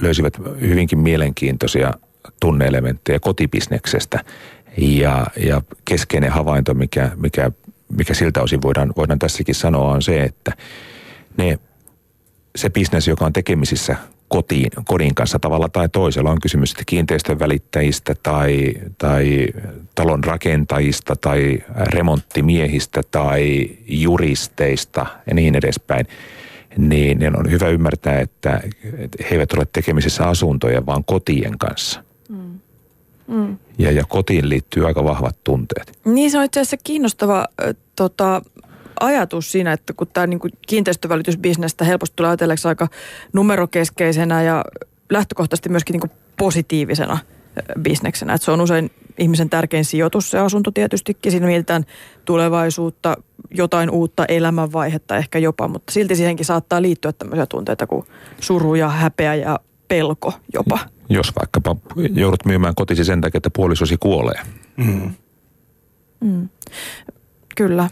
löysivät 0.00 0.38
hyvinkin 0.60 0.98
mielenkiintoisia 0.98 1.92
tunneelementtejä 2.40 3.20
kotibisneksestä. 3.20 4.24
Ja, 4.78 5.26
ja 5.36 5.62
keskeinen 5.84 6.30
havainto, 6.30 6.74
mikä, 6.74 7.10
mikä, 7.16 7.50
mikä 7.98 8.14
siltä 8.14 8.42
osin 8.42 8.62
voidaan, 8.62 8.92
voidaan 8.96 9.18
tässäkin 9.18 9.54
sanoa, 9.54 9.92
on 9.92 10.02
se, 10.02 10.22
että 10.22 10.52
ne, 11.36 11.58
se 12.56 12.70
bisnes, 12.70 13.08
joka 13.08 13.24
on 13.24 13.32
tekemisissä 13.32 13.96
kotiin, 14.28 14.70
kodin 14.84 15.14
kanssa 15.14 15.38
tavalla 15.38 15.68
tai 15.68 15.88
toisella, 15.88 16.30
on 16.30 16.40
kysymys 16.40 16.74
kiinteistön 16.86 17.38
välittäjistä 17.38 18.14
tai, 18.22 18.74
tai 18.98 19.46
talon 19.94 20.24
rakentajista 20.24 21.16
tai 21.16 21.58
remonttimiehistä 21.76 23.00
tai 23.10 23.70
juristeista 23.86 25.06
ja 25.26 25.34
niin 25.34 25.54
edespäin, 25.54 26.06
niin, 26.76 27.36
on 27.38 27.50
hyvä 27.50 27.68
ymmärtää, 27.68 28.20
että, 28.20 28.60
että 28.98 29.18
he 29.24 29.28
eivät 29.34 29.52
ole 29.52 29.66
tekemisissä 29.72 30.24
asuntojen, 30.24 30.86
vaan 30.86 31.04
kotien 31.04 31.58
kanssa– 31.58 32.04
Mm. 33.26 33.58
Ja, 33.78 33.90
ja 33.90 34.04
kotiin 34.08 34.48
liittyy 34.48 34.86
aika 34.86 35.04
vahvat 35.04 35.36
tunteet. 35.44 35.98
Niin 36.04 36.30
se 36.30 36.38
on 36.38 36.44
itse 36.44 36.60
asiassa 36.60 36.76
kiinnostava 36.84 37.38
äh, 37.38 37.74
tota, 37.96 38.42
ajatus 39.00 39.52
siinä, 39.52 39.72
että 39.72 39.92
kun 39.92 40.06
tämä 40.12 40.26
niinku 40.26 40.48
kiinteistövälitysbisnestä 40.66 41.84
helposti 41.84 42.16
tulee 42.16 42.28
ajatelleeksi 42.28 42.68
aika 42.68 42.88
numerokeskeisenä 43.32 44.42
ja 44.42 44.64
lähtökohtaisesti 45.10 45.68
myöskin 45.68 45.94
niinku 45.94 46.16
positiivisena 46.36 47.18
bisneksenä. 47.82 48.34
Että 48.34 48.44
se 48.44 48.50
on 48.50 48.60
usein 48.60 48.90
ihmisen 49.18 49.50
tärkein 49.50 49.84
sijoitus, 49.84 50.30
se 50.30 50.38
asunto 50.38 50.70
tietystikin. 50.70 51.32
Siinä 51.32 51.46
mietitään 51.46 51.84
tulevaisuutta, 52.24 53.16
jotain 53.50 53.90
uutta 53.90 54.24
elämänvaihetta 54.26 55.16
ehkä 55.16 55.38
jopa, 55.38 55.68
mutta 55.68 55.92
silti 55.92 56.16
siihenkin 56.16 56.46
saattaa 56.46 56.82
liittyä 56.82 57.12
tämmöisiä 57.12 57.46
tunteita 57.46 57.86
kuin 57.86 58.06
suru 58.40 58.74
ja 58.74 58.88
häpeä 58.88 59.34
ja 59.34 59.60
pelko 59.88 60.32
jopa. 60.54 60.78
Jos 61.12 61.32
vaikkapa 61.40 61.76
joudut 62.14 62.44
myymään 62.44 62.74
kotisi 62.74 63.04
sen 63.04 63.20
takia, 63.20 63.38
että 63.38 63.50
puolisosi 63.50 63.96
kuolee. 64.00 64.40
Mm. 64.76 65.10
Mm. 66.20 66.48
Kyllä. 67.56 67.90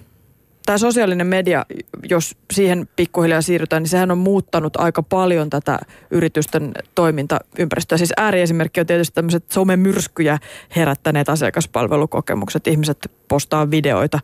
Tämä 0.67 0.79
sosiaalinen 0.79 1.27
media, 1.27 1.67
jos 2.11 2.37
siihen 2.53 2.89
pikkuhiljaa 2.97 3.43
siirrytään, 3.43 3.83
niin 3.83 3.91
sehän 3.91 4.11
on 4.11 4.19
muuttanut 4.19 4.77
aika 4.77 5.03
paljon 5.03 5.51
tätä 5.51 5.79
yritysten 6.11 6.73
toimintaympäristöä. 6.95 7.99
Siis 7.99 8.13
ääriesimerkki 8.17 8.81
on 8.81 8.87
tietysti 8.87 9.15
tämmöiset 9.15 9.45
somemyrskyjä 9.53 10.39
herättäneet 10.77 11.29
asiakaspalvelukokemukset. 11.29 12.67
Ihmiset 12.67 13.13
postaa 13.29 13.71
videoita 13.71 14.19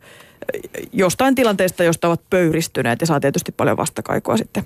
jostain 0.92 1.34
tilanteesta, 1.34 1.84
josta 1.84 2.08
ovat 2.08 2.30
pöyristyneet 2.30 3.00
ja 3.00 3.06
saa 3.06 3.20
tietysti 3.20 3.52
paljon 3.52 3.76
vastakaikua 3.76 4.36
sitten 4.36 4.64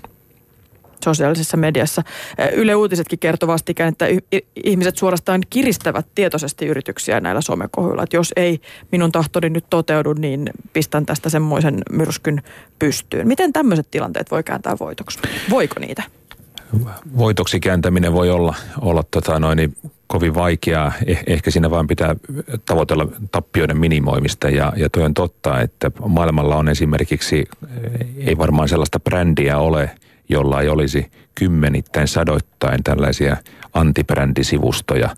sosiaalisessa 1.03 1.57
mediassa. 1.57 2.03
Yle 2.53 2.75
Uutisetkin 2.75 3.19
kertovasti 3.19 3.75
että 3.79 4.05
ihmiset 4.63 4.97
suorastaan 4.97 5.41
kiristävät 5.49 6.05
tietoisesti 6.15 6.65
yrityksiä 6.65 7.19
näillä 7.19 7.41
somekohuilla. 7.41 8.03
Että 8.03 8.17
jos 8.17 8.33
ei 8.35 8.61
minun 8.91 9.11
tahtoni 9.11 9.49
nyt 9.49 9.65
toteudu, 9.69 10.13
niin 10.13 10.49
pistän 10.73 11.05
tästä 11.05 11.29
semmoisen 11.29 11.81
myrskyn 11.91 12.41
pystyyn. 12.79 13.27
Miten 13.27 13.53
tämmöiset 13.53 13.87
tilanteet 13.91 14.31
voi 14.31 14.43
kääntää 14.43 14.75
voitoksi? 14.79 15.19
Voiko 15.49 15.79
niitä? 15.79 16.03
Voitoksi 17.17 17.59
kääntäminen 17.59 18.13
voi 18.13 18.29
olla, 18.29 18.55
olla 18.81 19.03
tota 19.11 19.39
noin, 19.39 19.57
niin 19.57 19.75
kovin 20.07 20.35
vaikeaa. 20.35 20.91
Eh, 21.05 21.23
ehkä 21.27 21.51
siinä 21.51 21.69
vaan 21.69 21.87
pitää 21.87 22.15
tavoitella 22.65 23.07
tappioiden 23.31 23.77
minimoimista 23.77 24.49
ja, 24.49 24.73
ja 24.75 24.89
toi 24.89 25.03
on 25.03 25.13
totta, 25.13 25.61
että 25.61 25.91
maailmalla 26.07 26.55
on 26.55 26.69
esimerkiksi, 26.69 27.45
ei 28.17 28.37
varmaan 28.37 28.69
sellaista 28.69 28.99
brändiä 28.99 29.57
ole, 29.57 29.89
jolla 30.31 30.61
ei 30.61 30.69
olisi 30.69 31.11
kymmenittäin 31.35 32.07
sadoittain 32.07 32.83
tällaisia 32.83 33.37
antibrändisivustoja, 33.73 35.09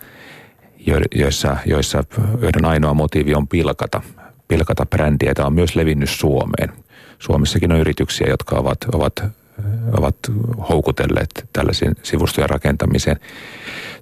joissa, 1.15 1.58
joissa 1.65 2.04
joiden 2.41 2.65
ainoa 2.65 2.93
motiivi 2.93 3.36
on 3.36 3.47
pilkata, 3.47 4.02
pilkata 4.47 4.86
brändiä. 4.86 5.34
Tämä 5.34 5.47
on 5.47 5.54
myös 5.54 5.76
levinnyt 5.76 6.10
Suomeen. 6.10 6.69
Suomessakin 7.19 7.71
on 7.71 7.80
yrityksiä, 7.80 8.28
jotka 8.28 8.56
ovat, 8.56 8.78
ovat 8.93 9.23
ovat 9.97 10.15
houkutelleet 10.69 11.49
tällaisen 11.53 11.95
sivustojen 12.03 12.49
rakentamiseen. 12.49 13.19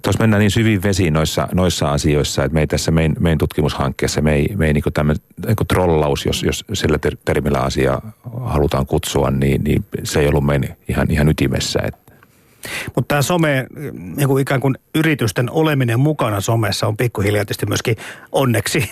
Tuossa 0.02 0.22
mennään 0.22 0.40
niin 0.40 0.50
syviin 0.50 0.82
vesiin 0.82 1.12
noissa, 1.12 1.48
noissa 1.54 1.90
asioissa, 1.92 2.44
että 2.44 2.54
me 2.54 2.60
ei 2.60 2.66
tässä 2.66 2.90
meidän, 2.90 3.16
meidän 3.20 3.38
tutkimushankkeessa, 3.38 4.20
me 4.20 4.34
ei, 4.34 4.52
me 4.56 4.66
ei 4.66 4.72
niin 4.72 4.82
kuin 4.82 5.06
niin 5.46 5.56
trollaus, 5.68 6.26
jos, 6.26 6.42
jos 6.42 6.64
sillä 6.72 6.98
termillä 7.24 7.58
asiaa 7.58 8.12
halutaan 8.44 8.86
kutsua, 8.86 9.30
niin, 9.30 9.64
niin 9.64 9.84
se 10.04 10.20
ei 10.20 10.28
ollut 10.28 10.46
meidän 10.46 10.76
ihan, 10.88 11.10
ihan 11.10 11.28
ytimessä. 11.28 11.80
Että 11.84 12.11
mutta 12.96 13.08
tämä 13.08 13.22
some, 13.22 13.66
niin 14.16 14.28
kuin 14.28 14.42
ikään 14.42 14.60
kuin 14.60 14.74
yritysten 14.94 15.50
oleminen 15.50 16.00
mukana 16.00 16.40
somessa 16.40 16.86
on 16.86 16.96
pikkuhiljaa 16.96 17.44
tietysti 17.44 17.66
myöskin 17.66 17.96
onneksi 18.32 18.90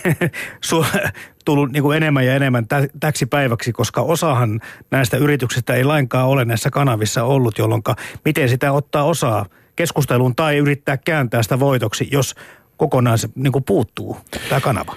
tullut 1.45 1.73
niin 1.73 1.83
kuin 1.83 1.97
enemmän 1.97 2.27
ja 2.27 2.35
enemmän 2.35 2.67
täksi 3.01 3.27
päiväksi, 3.27 3.73
koska 3.73 4.01
osahan 4.01 4.61
näistä 4.91 5.17
yrityksistä 5.17 5.75
ei 5.75 5.85
lainkaan 5.85 6.29
ole 6.29 6.45
näissä 6.45 6.71
kanavissa 6.71 7.25
ollut, 7.25 7.59
jolloin 7.59 7.83
miten 8.25 8.49
sitä 8.49 8.73
ottaa 8.73 9.05
osaa 9.05 9.47
keskusteluun 9.77 10.37
tai 10.37 10.57
yrittää 10.57 10.97
kääntää 10.97 11.43
sitä 11.43 11.61
voitoksi, 11.61 12.09
jos 12.13 12.35
kokonaan 12.77 13.19
se 13.19 13.29
niin 13.35 13.53
kuin 13.53 13.65
puuttuu 13.65 14.17
tämä 14.49 14.61
kanava. 14.61 14.97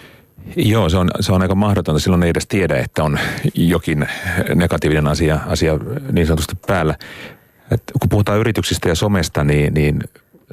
Joo, 0.55 0.89
se 0.89 0.97
on, 0.97 1.09
se 1.19 1.31
on 1.31 1.41
aika 1.41 1.55
mahdotonta. 1.55 1.99
Silloin 1.99 2.23
ei 2.23 2.29
edes 2.29 2.47
tiedä, 2.47 2.77
että 2.77 3.03
on 3.03 3.19
jokin 3.55 4.07
negatiivinen 4.55 5.07
asia, 5.07 5.39
asia 5.47 5.73
niin 6.11 6.27
sanotusti 6.27 6.55
päällä. 6.67 6.95
Et 7.73 7.83
kun 7.99 8.09
puhutaan 8.09 8.39
yrityksistä 8.39 8.89
ja 8.89 8.95
somesta, 8.95 9.43
niin, 9.43 9.73
niin 9.73 9.99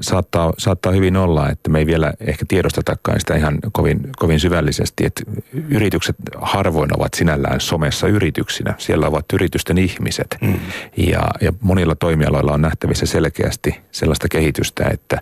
saattaa, 0.01 0.53
saattaa 0.59 0.93
hyvin 0.93 1.17
olla, 1.17 1.49
että 1.49 1.71
me 1.71 1.79
ei 1.79 1.87
vielä 1.87 2.13
ehkä 2.21 2.45
tiedostetakaan 2.49 3.21
sitä 3.21 3.37
ihan 3.37 3.59
kovin, 3.73 4.01
kovin 4.19 4.41
syvällisesti, 4.41 5.07
että 5.07 5.23
yritykset 5.69 6.17
harvoin 6.41 6.97
ovat 6.97 7.15
sinällään 7.15 7.61
somessa 7.61 8.09
yrityksinä. 8.09 8.75
Siellä 8.79 9.07
ovat 9.07 9.25
yritysten 9.33 9.79
ihmiset 9.79 10.37
mm. 10.41 10.61
ja, 10.97 11.23
ja 11.41 11.53
monilla 11.61 11.95
toimialoilla 11.95 12.53
on 12.53 12.63
nähtävissä 12.63 13.07
selkeästi 13.07 13.81
sellaista 13.93 14.29
kehitystä, 14.29 14.85
että 14.93 15.21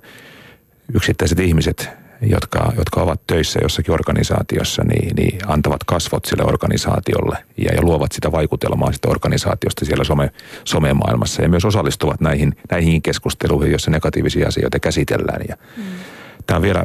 yksittäiset 0.94 1.40
ihmiset 1.40 1.90
jotka, 2.22 2.72
jotka 2.76 3.02
ovat 3.02 3.20
töissä 3.26 3.58
jossakin 3.62 3.94
organisaatiossa, 3.94 4.84
niin, 4.84 5.16
niin 5.16 5.38
antavat 5.46 5.84
kasvot 5.84 6.24
sille 6.24 6.44
organisaatiolle 6.44 7.36
ja, 7.56 7.74
ja 7.74 7.82
luovat 7.82 8.12
sitä 8.12 8.32
vaikutelmaa 8.32 8.92
sitä 8.92 9.08
organisaatiosta 9.08 9.84
siellä 9.84 10.04
some, 10.04 10.30
somemaailmassa 10.64 11.42
ja 11.42 11.48
myös 11.48 11.64
osallistuvat 11.64 12.20
näihin, 12.20 12.56
näihin 12.70 13.02
keskusteluihin, 13.02 13.70
joissa 13.70 13.90
negatiivisia 13.90 14.48
asioita 14.48 14.80
käsitellään. 14.80 15.40
Ja 15.48 15.56
mm. 15.76 15.82
Tämä 16.46 16.56
on 16.56 16.62
vielä 16.62 16.84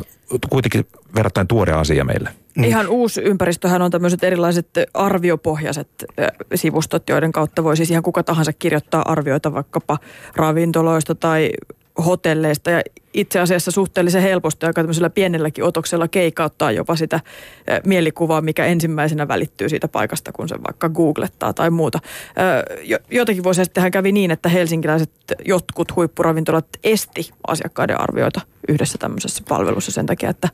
kuitenkin 0.50 0.88
verrattain 1.16 1.48
tuore 1.48 1.74
asia 1.74 2.06
meille. 2.06 2.30
Mm. 2.58 2.64
Ihan 2.64 2.88
uusi 2.88 3.22
ympäristöhän 3.22 3.82
on 3.82 3.92
tämmöiset 3.92 4.24
erilaiset 4.24 4.68
arviopohjaiset 4.94 5.90
sivustot, 6.56 7.10
joiden 7.10 7.32
kautta 7.32 7.64
voi 7.64 7.78
siis 7.78 7.92
ihan 7.92 8.04
kuka 8.04 8.24
tahansa 8.24 8.54
kirjoittaa 8.54 9.02
arvioita 9.06 9.54
vaikkapa 9.54 9.98
ravintoloista 10.36 11.16
tai 11.16 11.52
hotelleista 12.06 12.72
ja 12.72 12.82
itse 13.14 13.40
asiassa 13.40 13.72
suhteellisen 13.72 14.22
helposti 14.22 14.66
aika 14.66 14.82
tämmöisellä 14.82 15.10
pienelläkin 15.10 15.64
otoksella 15.64 16.08
keikauttaa 16.08 16.72
jopa 16.72 16.96
sitä 16.96 17.20
mielikuvaa, 17.86 18.42
mikä 18.42 18.66
ensimmäisenä 18.66 19.28
välittyy 19.28 19.70
siitä 19.70 19.88
paikasta, 19.88 20.32
kun 20.32 20.50
se 20.50 20.56
vaikka 20.68 20.90
googlettaa 20.90 21.54
tai 21.54 21.70
muuta. 21.70 22.00
Jotenkin 23.12 23.44
voisi 23.44 23.64
sitten 23.64 23.92
kävi 23.92 24.12
niin, 24.12 24.32
että 24.32 24.50
helsinkiläiset 24.50 25.12
jotkut 25.46 25.96
huippuravintolat 25.96 26.66
esti 26.84 27.32
asiakkaiden 27.48 28.02
arvioita 28.02 28.42
yhdessä 28.68 28.98
tämmöisessä 28.98 29.44
palvelussa 29.50 29.92
sen 29.92 30.06
takia, 30.06 30.30
että 30.30 30.50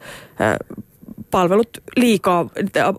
palvelut 1.32 1.70
liikaa, 1.98 2.46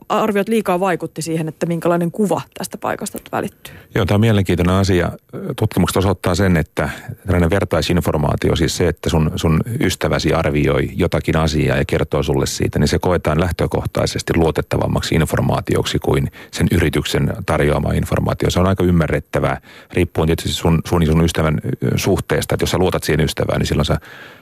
arviot 0.08 0.48
liikaa 0.48 0.80
vaikutti 0.80 1.22
siihen, 1.22 1.48
että 1.48 1.66
minkälainen 1.66 2.10
kuva 2.10 2.40
tästä 2.58 2.78
paikasta 2.78 3.18
välittyy. 3.32 3.74
Joo, 3.94 4.04
tämä 4.04 4.16
on 4.16 4.20
mielenkiintoinen 4.20 4.74
asia. 4.74 5.12
Tutkimukset 5.56 5.96
osoittaa 5.96 6.34
sen, 6.34 6.56
että 6.56 6.88
tällainen 7.26 7.50
vertaisinformaatio, 7.50 8.56
siis 8.56 8.76
se, 8.76 8.88
että 8.88 9.10
sun, 9.10 9.32
sun 9.36 9.60
ystäväsi 9.80 10.32
arvioi 10.32 10.88
jotakin 10.94 11.36
asiaa 11.36 11.76
ja 11.76 11.84
kertoo 11.84 12.22
sulle 12.22 12.46
siitä, 12.46 12.78
niin 12.78 12.88
se 12.88 12.98
koetaan 12.98 13.40
lähtökohtaisesti 13.40 14.32
luotettavammaksi 14.36 15.14
informaatioksi 15.14 15.98
kuin 15.98 16.30
sen 16.50 16.66
yrityksen 16.72 17.32
tarjoama 17.46 17.92
informaatio. 17.92 18.50
Se 18.50 18.60
on 18.60 18.66
aika 18.66 18.84
ymmärrettävää, 18.84 19.60
riippuen 19.92 20.26
tietysti 20.26 20.52
sun, 20.52 20.80
sun, 20.84 21.06
sun 21.06 21.24
ystävän 21.24 21.60
suhteesta, 21.96 22.54
että 22.54 22.62
jos 22.62 22.70
sä 22.70 22.78
luotat 22.78 23.04
siihen 23.04 23.24
ystävään, 23.24 23.58
niin 23.58 23.66
silloin 23.66 23.86
sä 23.86 24.00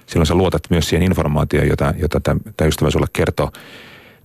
silloin 0.08 0.26
sä 0.26 0.34
luotat 0.34 0.62
myös 0.70 0.88
siihen 0.88 1.06
informaatioon, 1.06 1.68
jota, 1.68 1.94
jota 1.98 2.20
tämä 2.20 2.68
ystävä 2.68 2.90
sulle 2.90 3.06
kertoo. 3.12 3.50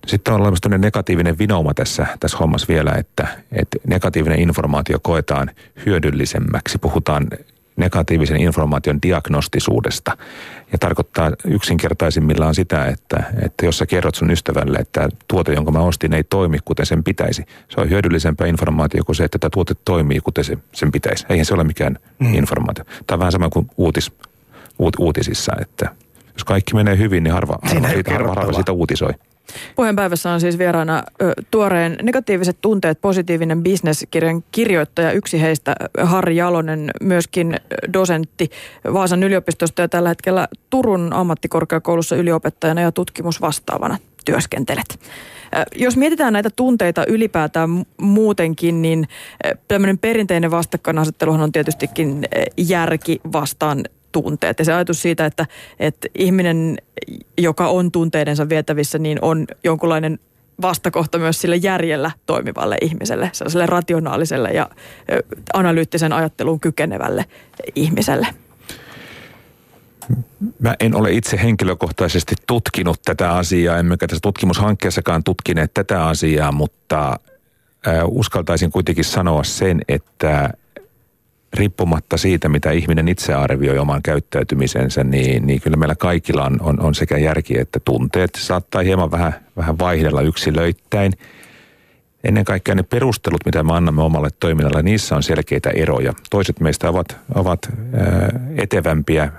Sitten 0.07 0.33
on 0.33 0.41
olemassa 0.41 0.69
negatiivinen 0.69 1.37
vinouma 1.37 1.73
tässä, 1.73 2.07
tässä 2.19 2.37
hommassa 2.37 2.67
vielä, 2.67 2.91
että, 2.91 3.27
että 3.51 3.77
negatiivinen 3.87 4.39
informaatio 4.39 4.97
koetaan 5.01 5.51
hyödyllisemmäksi. 5.85 6.77
Puhutaan 6.77 7.27
negatiivisen 7.75 8.37
informaation 8.37 9.01
diagnostisuudesta. 9.01 10.17
Ja 10.71 10.77
tarkoittaa 10.77 11.31
yksinkertaisimmillaan 11.45 12.55
sitä, 12.55 12.85
että, 12.85 13.23
että 13.41 13.65
jos 13.65 13.77
sä 13.77 13.85
kerrot 13.85 14.15
sun 14.15 14.31
ystävälle, 14.31 14.77
että 14.77 15.09
tuote, 15.27 15.53
jonka 15.53 15.71
mä 15.71 15.79
ostin, 15.79 16.13
ei 16.13 16.23
toimi 16.23 16.57
kuten 16.65 16.85
sen 16.85 17.03
pitäisi. 17.03 17.45
Se 17.69 17.81
on 17.81 17.89
hyödyllisempää 17.89 18.47
informaatio 18.47 19.03
kuin 19.03 19.15
se, 19.15 19.23
että 19.23 19.39
tämä 19.39 19.49
tuote 19.49 19.73
toimii 19.85 20.19
kuten 20.19 20.43
se, 20.43 20.57
sen 20.71 20.91
pitäisi. 20.91 21.25
Eihän 21.29 21.45
se 21.45 21.53
ole 21.53 21.63
mikään 21.63 21.99
mm. 22.19 22.33
informaatio. 22.33 22.83
Tämä 22.85 23.15
on 23.15 23.19
vähän 23.19 23.31
sama 23.31 23.49
kuin 23.49 23.69
uutis, 23.77 24.11
uut, 24.79 24.95
uutisissa, 24.99 25.51
että 25.61 25.89
jos 26.33 26.43
kaikki 26.43 26.75
menee 26.75 26.97
hyvin, 26.97 27.23
niin 27.23 27.33
harva, 27.33 27.57
harva, 27.61 27.89
siitä, 27.89 28.11
harva, 28.11 28.33
harva 28.33 28.53
siitä 28.53 28.71
uutisoi. 28.71 29.13
Puheenpäivässä 29.75 30.31
on 30.31 30.39
siis 30.39 30.57
vieraana 30.57 31.03
ö, 31.21 31.33
tuoreen 31.51 31.97
negatiiviset 32.01 32.57
tunteet, 32.61 33.01
positiivinen 33.01 33.63
bisneskirjan 33.63 34.43
kirjoittaja. 34.51 35.11
Yksi 35.11 35.41
heistä 35.41 35.75
Harri 36.01 36.35
Jalonen, 36.35 36.91
myöskin 37.01 37.55
dosentti 37.93 38.49
Vaasan 38.93 39.23
yliopistosta 39.23 39.81
ja 39.81 39.87
tällä 39.87 40.09
hetkellä 40.09 40.47
Turun 40.69 41.13
ammattikorkeakoulussa 41.13 42.15
yliopettajana 42.15 42.81
ja 42.81 42.91
tutkimusvastaavana 42.91 43.97
työskentelet. 44.25 44.99
Jos 45.75 45.97
mietitään 45.97 46.33
näitä 46.33 46.49
tunteita 46.55 47.05
ylipäätään 47.05 47.69
muutenkin, 48.01 48.81
niin 48.81 49.07
tämmöinen 49.67 49.97
perinteinen 49.97 50.51
vastakkainasetteluhan 50.51 51.41
on 51.41 51.51
tietystikin 51.51 52.27
järki 52.57 53.21
vastaan 53.33 53.83
tunteet. 54.13 54.59
Ja 54.59 54.65
se 54.65 54.73
ajatus 54.73 55.01
siitä, 55.01 55.25
että, 55.25 55.45
että 55.79 56.07
ihminen, 56.15 56.77
joka 57.37 57.67
on 57.67 57.91
tunteidensa 57.91 58.49
vietävissä, 58.49 58.99
niin 58.99 59.19
on 59.21 59.47
jonkunlainen 59.63 60.19
vastakohta 60.61 61.19
myös 61.19 61.41
sille 61.41 61.55
järjellä 61.55 62.11
toimivalle 62.25 62.77
ihmiselle, 62.81 63.29
sellaiselle 63.33 63.65
rationaaliselle 63.65 64.49
ja 64.49 64.69
analyyttisen 65.53 66.13
ajatteluun 66.13 66.59
kykenevälle 66.59 67.25
ihmiselle. 67.75 68.27
Mä 70.59 70.75
en 70.79 70.95
ole 70.95 71.11
itse 71.11 71.39
henkilökohtaisesti 71.43 72.35
tutkinut 72.47 73.01
tätä 73.05 73.35
asiaa, 73.35 73.77
emmekä 73.77 74.07
tässä 74.07 74.21
tutkimushankkeessakaan 74.21 75.23
tutkineet 75.23 75.73
tätä 75.73 76.05
asiaa, 76.05 76.51
mutta 76.51 77.19
uskaltaisin 78.07 78.71
kuitenkin 78.71 79.05
sanoa 79.05 79.43
sen, 79.43 79.81
että 79.87 80.49
riippumatta 81.53 82.17
siitä, 82.17 82.49
mitä 82.49 82.71
ihminen 82.71 83.07
itse 83.07 83.33
arvioi 83.33 83.79
oman 83.79 84.03
käyttäytymisensä, 84.03 85.03
niin, 85.03 85.47
niin 85.47 85.61
kyllä 85.61 85.77
meillä 85.77 85.95
kaikilla 85.95 86.45
on, 86.45 86.57
on, 86.61 86.79
on 86.79 86.95
sekä 86.95 87.17
järki 87.17 87.59
että 87.59 87.79
tunteet. 87.85 88.35
Saattaa 88.35 88.81
hieman 88.81 89.11
vähän, 89.11 89.33
vähän 89.57 89.79
vaihdella 89.79 90.21
yksilöittäin. 90.21 91.13
Ennen 92.23 92.45
kaikkea 92.45 92.75
ne 92.75 92.83
perustelut, 92.83 93.45
mitä 93.45 93.63
me 93.63 93.73
annamme 93.73 94.01
omalle 94.01 94.29
toiminnalle, 94.39 94.83
niissä 94.83 95.15
on 95.15 95.23
selkeitä 95.23 95.69
eroja. 95.69 96.13
Toiset 96.29 96.59
meistä 96.59 96.89
ovat, 96.89 97.17
ovat 97.35 97.59
ää, 97.93 98.39
etevämpiä 98.57 99.23
ää, 99.23 99.31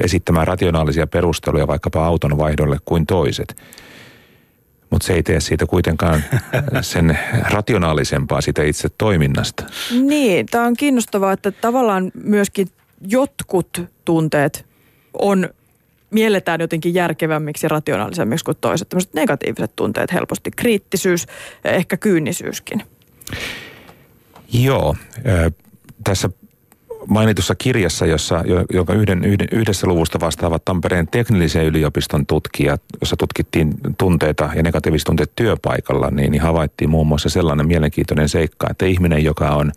esittämään 0.00 0.46
rationaalisia 0.46 1.06
perusteluja 1.06 1.66
vaikkapa 1.66 2.06
auton 2.06 2.38
vaihdolle 2.38 2.76
kuin 2.84 3.06
toiset. 3.06 3.56
Mutta 4.90 5.06
se 5.06 5.12
ei 5.12 5.22
tee 5.22 5.40
siitä 5.40 5.66
kuitenkaan 5.66 6.24
sen 6.80 7.18
rationaalisempaa 7.50 8.40
siitä 8.40 8.62
itse 8.62 8.88
toiminnasta. 8.98 9.64
Niin, 10.02 10.46
tämä 10.46 10.64
on 10.64 10.74
kiinnostavaa, 10.76 11.32
että 11.32 11.50
tavallaan 11.52 12.12
myöskin 12.22 12.68
jotkut 13.08 13.82
tunteet 14.04 14.66
on 15.12 15.48
mielletään 16.10 16.60
jotenkin 16.60 16.94
järkevämmiksi 16.94 17.66
ja 17.66 17.68
rationaalisemmiksi 17.68 18.44
kuin 18.44 18.56
toiset. 18.60 18.88
Tämmöiset 18.88 19.14
negatiiviset 19.14 19.76
tunteet 19.76 20.12
helposti, 20.12 20.50
kriittisyys 20.56 21.26
ja 21.64 21.70
ehkä 21.70 21.96
kyynisyyskin. 21.96 22.82
Joo, 24.52 24.96
tässä 26.04 26.30
mainitussa 27.08 27.54
kirjassa, 27.54 28.06
jossa, 28.06 28.44
joka 28.72 28.94
yhden, 28.94 29.24
yhden, 29.24 29.48
yhdessä 29.52 29.86
luvusta 29.86 30.20
vastaavat 30.20 30.64
Tampereen 30.64 31.08
teknillisen 31.08 31.64
yliopiston 31.64 32.26
tutkijat, 32.26 32.82
jossa 33.00 33.16
tutkittiin 33.16 33.74
tunteita 33.98 34.50
ja 34.54 34.62
negatiiviset 34.62 35.06
tunteet 35.06 35.32
työpaikalla, 35.36 36.10
niin, 36.10 36.30
niin 36.30 36.42
havaittiin 36.42 36.90
muun 36.90 37.06
muassa 37.06 37.28
sellainen 37.28 37.66
mielenkiintoinen 37.66 38.28
seikka, 38.28 38.66
että 38.70 38.86
ihminen, 38.86 39.24
joka 39.24 39.50
on 39.50 39.72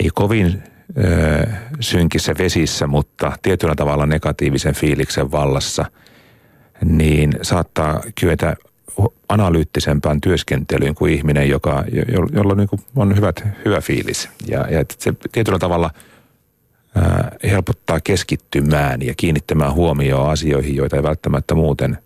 ei 0.00 0.10
kovin 0.14 0.62
ö, 0.98 1.46
synkissä 1.80 2.34
vesissä, 2.38 2.86
mutta 2.86 3.32
tietyllä 3.42 3.74
tavalla 3.74 4.06
negatiivisen 4.06 4.74
fiiliksen 4.74 5.32
vallassa, 5.32 5.84
niin 6.84 7.32
saattaa 7.42 8.00
kyetä 8.20 8.56
analyyttisempään 9.28 10.20
työskentelyyn 10.20 10.94
kuin 10.94 11.14
ihminen, 11.14 11.48
joka, 11.48 11.84
jo, 11.92 12.02
jolla 12.32 12.54
niin 12.54 12.68
kuin 12.68 12.80
on 12.96 13.16
hyvät, 13.16 13.44
hyvä 13.64 13.80
fiilis. 13.80 14.28
Ja, 14.48 14.58
ja 14.70 14.84
se 14.98 15.14
tietyllä 15.32 15.58
tavalla 15.58 15.90
ää, 16.94 17.32
helpottaa 17.44 18.00
keskittymään 18.00 19.02
ja 19.02 19.14
kiinnittämään 19.16 19.74
huomioon 19.74 20.30
asioihin, 20.30 20.76
joita 20.76 20.96
ei 20.96 21.02
välttämättä 21.02 21.54
muuten 21.54 21.98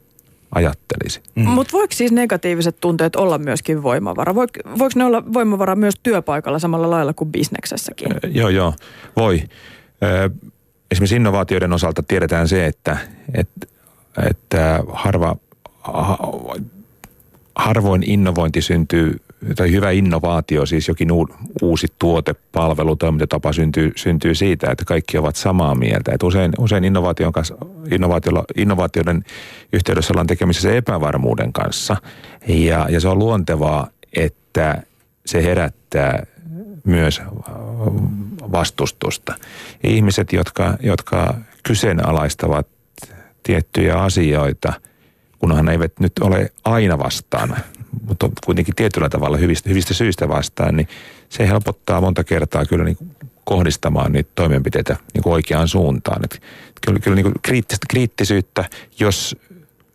ajattelisi. 0.54 1.20
Mm. 1.34 1.48
Mutta 1.48 1.72
voiko 1.72 1.94
siis 1.94 2.12
negatiiviset 2.12 2.76
tunteet 2.80 3.16
olla 3.16 3.38
myöskin 3.38 3.82
voimavara? 3.82 4.34
Voiko, 4.34 4.60
voiko 4.78 4.92
ne 4.96 5.04
olla 5.04 5.24
voimavara 5.32 5.76
myös 5.76 5.94
työpaikalla 6.02 6.58
samalla 6.58 6.90
lailla 6.90 7.12
kuin 7.12 7.32
bisneksessäkin? 7.32 8.12
Äh, 8.12 8.30
joo, 8.34 8.48
joo, 8.48 8.74
voi. 9.16 9.42
Äh, 10.02 10.30
esimerkiksi 10.90 11.16
innovaatioiden 11.16 11.72
osalta 11.72 12.02
tiedetään 12.02 12.48
se, 12.48 12.66
että, 12.66 12.96
että, 13.34 13.66
että 14.30 14.84
harva 14.92 15.36
harvoin 17.60 18.02
innovointi 18.10 18.62
syntyy, 18.62 19.20
tai 19.56 19.72
hyvä 19.72 19.90
innovaatio, 19.90 20.66
siis 20.66 20.88
jokin 20.88 21.08
uusi 21.62 21.86
tuote, 21.98 22.34
palvelu, 22.52 22.96
toimintatapa 22.96 23.52
syntyy, 23.52 23.92
syntyy 23.96 24.34
siitä, 24.34 24.70
että 24.70 24.84
kaikki 24.84 25.18
ovat 25.18 25.36
samaa 25.36 25.74
mieltä. 25.74 26.12
Et 26.14 26.22
usein, 26.22 26.52
usein 26.58 26.84
innovaation 26.84 27.32
kanssa, 27.32 27.54
innovaatioiden 28.56 29.24
yhteydessä 29.72 30.12
ollaan 30.12 30.26
tekemisissä 30.26 30.72
epävarmuuden 30.72 31.52
kanssa. 31.52 31.96
Ja, 32.48 32.86
ja 32.90 33.00
se 33.00 33.08
on 33.08 33.18
luontevaa, 33.18 33.88
että 34.16 34.82
se 35.26 35.42
herättää 35.42 36.26
myös 36.84 37.22
vastustusta. 38.52 39.34
Ihmiset, 39.84 40.32
jotka, 40.32 40.76
jotka 40.80 41.34
kyseenalaistavat 41.62 42.66
tiettyjä 43.42 43.96
asioita– 43.96 44.72
kunhan 45.40 45.64
ne 45.64 45.72
eivät 45.72 46.00
nyt 46.00 46.12
ole 46.20 46.52
aina 46.64 46.98
vastaan, 46.98 47.56
mutta 48.08 48.30
kuitenkin 48.44 48.74
tietyllä 48.74 49.08
tavalla 49.08 49.36
hyvistä, 49.36 49.68
hyvistä 49.68 49.94
syistä 49.94 50.28
vastaan, 50.28 50.76
niin 50.76 50.88
se 51.28 51.48
helpottaa 51.48 52.00
monta 52.00 52.24
kertaa 52.24 52.64
kyllä 52.64 52.84
niin 52.84 52.96
kohdistamaan 53.44 54.12
niitä 54.12 54.30
toimenpiteitä 54.34 54.96
niin 55.14 55.22
kuin 55.22 55.32
oikeaan 55.32 55.68
suuntaan. 55.68 56.24
Et 56.24 56.42
kyllä 56.86 56.98
kyllä 56.98 57.14
niin 57.14 57.24
kuin 57.24 57.34
kriittistä, 57.42 57.86
kriittisyyttä, 57.90 58.64
jos, 58.98 59.36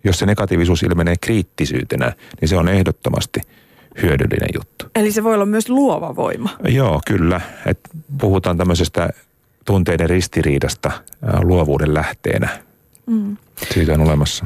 jos 0.04 0.20
se 0.20 0.26
negatiivisuus 0.26 0.84
ilmenee 0.84 1.16
kriittisyytenä, 1.22 2.14
niin 2.42 2.50
se 2.50 2.58
on 2.58 2.70
ehdottomasti 2.70 3.42
hyödyllinen 4.02 4.50
juttu. 4.56 4.86
Eli 4.96 5.12
se 5.12 5.24
voi 5.24 5.34
olla 5.34 5.46
myös 5.46 5.70
luova 5.70 6.16
voima. 6.16 6.50
Joo, 6.68 7.02
kyllä. 7.08 7.42
Et 7.66 7.80
puhutaan 8.22 8.58
tämmöisestä 8.58 9.10
tunteiden 9.66 10.10
ristiriidasta 10.10 10.92
luovuuden 11.42 11.94
lähteenä. 11.94 12.50
Mm. 13.06 13.38
Siitä 13.74 13.94
on 13.94 14.02
olemassa 14.02 14.46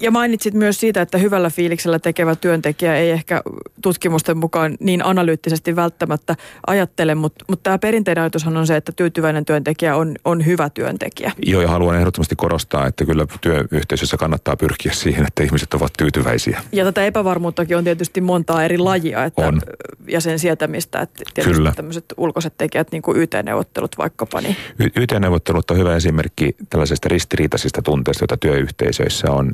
ja 0.00 0.10
mainitsit 0.10 0.54
myös 0.54 0.80
siitä, 0.80 1.02
että 1.02 1.18
hyvällä 1.18 1.50
fiiliksellä 1.50 1.98
tekevä 1.98 2.36
työntekijä 2.36 2.96
ei 2.96 3.10
ehkä 3.10 3.42
tutkimusten 3.82 4.36
mukaan 4.36 4.76
niin 4.80 5.04
analyyttisesti 5.04 5.76
välttämättä 5.76 6.36
ajattele, 6.66 7.14
mutta, 7.14 7.44
mutta 7.48 7.62
tämä 7.62 7.78
perinteinen 7.78 8.22
ajatushan 8.22 8.56
on 8.56 8.66
se, 8.66 8.76
että 8.76 8.92
tyytyväinen 8.92 9.44
työntekijä 9.44 9.96
on, 9.96 10.14
on 10.24 10.46
hyvä 10.46 10.70
työntekijä. 10.70 11.32
Joo, 11.46 11.62
ja 11.62 11.68
haluan 11.68 11.96
ehdottomasti 11.96 12.36
korostaa, 12.36 12.86
että 12.86 13.04
kyllä 13.04 13.26
työyhteisössä 13.40 14.16
kannattaa 14.16 14.56
pyrkiä 14.56 14.92
siihen, 14.92 15.26
että 15.26 15.42
ihmiset 15.42 15.74
ovat 15.74 15.92
tyytyväisiä. 15.98 16.62
Ja 16.72 16.84
tätä 16.84 17.04
epävarmuuttakin 17.04 17.76
on 17.76 17.84
tietysti 17.84 18.20
montaa 18.20 18.64
eri 18.64 18.78
lajia 18.78 19.24
että, 19.24 19.46
on. 19.46 19.60
ja 20.08 20.20
sen 20.20 20.38
sietämistä, 20.38 21.00
että 21.00 21.22
tietysti 21.34 21.56
kyllä. 21.56 21.72
tämmöiset 21.76 22.04
ulkoiset 22.16 22.54
tekijät, 22.58 22.92
niin 22.92 23.02
kuin 23.02 23.16
YT-neuvottelut 23.16 23.98
vaikkapa. 23.98 24.40
Niin. 24.40 24.56
Y- 24.78 25.02
YT-neuvottelut 25.02 25.70
on 25.70 25.78
hyvä 25.78 25.96
esimerkki 25.96 26.56
tällaisesta 26.70 27.08
ristiriitaisista 27.08 27.82
tunteista, 27.82 28.22
joita 28.22 28.36
työyhteisöissä 28.36 29.30
on 29.30 29.52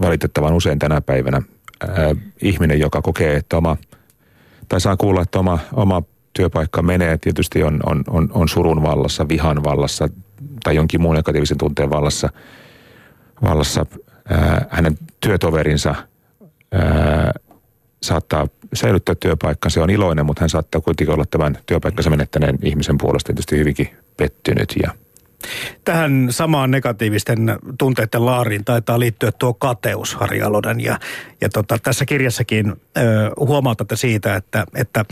valitettavan 0.00 0.54
usein 0.54 0.78
tänä 0.78 1.00
päivänä 1.00 1.42
ää, 1.80 2.14
ihminen, 2.42 2.80
joka 2.80 3.02
kokee, 3.02 3.36
että 3.36 3.56
oma, 3.56 3.76
tai 4.68 4.80
saa 4.80 4.96
kuulla, 4.96 5.22
että 5.22 5.38
oma, 5.38 5.58
oma 5.72 6.02
työpaikka 6.32 6.82
menee, 6.82 7.18
tietysti 7.18 7.62
on, 7.62 7.80
on, 7.86 8.04
on, 8.08 8.28
on 8.34 8.48
surun 8.48 8.82
vallassa, 8.82 9.28
vihan 9.28 9.64
vallassa 9.64 10.08
tai 10.64 10.76
jonkin 10.76 11.02
muun 11.02 11.16
negatiivisen 11.16 11.58
tunteen 11.58 11.90
vallassa, 11.90 12.28
vallassa 13.42 13.86
ää, 14.28 14.66
hänen 14.70 14.98
työtoverinsa 15.20 15.94
ää, 16.72 17.32
saattaa 18.02 18.48
säilyttää 18.74 19.14
työpaikkansa, 19.14 19.74
se 19.74 19.80
on 19.80 19.90
iloinen, 19.90 20.26
mutta 20.26 20.40
hän 20.40 20.50
saattaa 20.50 20.80
kuitenkin 20.80 21.14
olla 21.14 21.24
tämän 21.30 21.58
työpaikkansa 21.66 22.10
menettäneen 22.10 22.58
ihmisen 22.62 22.98
puolesta 22.98 23.26
tietysti 23.26 23.58
hyvinkin 23.58 23.88
pettynyt 24.16 24.74
ja 24.82 24.90
Tähän 25.84 26.26
samaan 26.30 26.70
negatiivisten 26.70 27.56
tunteiden 27.78 28.26
laariin 28.26 28.64
taitaa 28.64 28.98
liittyä 28.98 29.32
tuo 29.32 29.54
kateus, 29.54 30.14
Harri 30.14 30.42
Alonen. 30.42 30.80
Ja, 30.80 30.98
ja 31.40 31.48
tota, 31.48 31.78
tässä 31.82 32.04
kirjassakin 32.04 32.72
ö, 32.72 33.00
huomautatte 33.38 33.96
siitä, 33.96 34.36
että, 34.36 34.66
että 34.74 35.04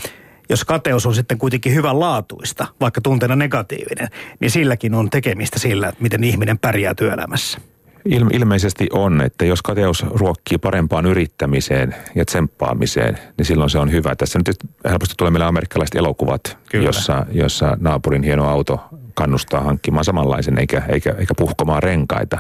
jos 0.49 0.65
kateus 0.65 1.07
on 1.07 1.15
sitten 1.15 1.39
kuitenkin 1.39 1.75
hyvän 1.75 2.01
laatuista, 2.01 2.67
vaikka 2.81 3.01
tunteena 3.01 3.37
negatiivinen, 3.37 4.09
niin 4.41 4.51
silläkin 4.51 4.95
on 4.95 5.11
tekemistä 5.11 5.59
sillä, 5.59 5.89
että 5.89 6.03
miten 6.03 6.25
ihminen 6.25 6.59
pärjää 6.59 6.95
työelämässä. 6.95 7.59
Ilme, 8.05 8.31
ilmeisesti 8.33 8.87
on, 8.93 9.21
että 9.21 9.45
jos 9.45 9.63
kateus 9.63 10.07
ruokkii 10.11 10.59
parempaan 10.59 11.07
yrittämiseen 11.07 11.95
ja 12.15 12.25
tsemppaamiseen, 12.25 13.19
niin 13.39 13.47
silloin 13.47 13.71
se 13.71 13.79
on 13.79 13.93
hyvä. 13.93 14.17
Tässä 14.17 14.39
nyt 14.39 14.57
helposti 14.91 15.15
tulee 15.19 15.31
meille 15.31 15.47
amerikkalaiset 15.47 15.95
elokuvat, 15.95 16.59
jossa, 16.73 17.27
jossa 17.33 17.77
naapurin 17.81 18.23
hieno 18.23 18.49
auto 18.49 18.81
kannustaa 19.21 19.61
hankkimaan 19.61 20.05
samanlaisen 20.05 20.59
eikä, 20.59 20.83
eikä, 20.89 21.15
eikä 21.19 21.35
puhkomaan 21.37 21.83
renkaita. 21.83 22.39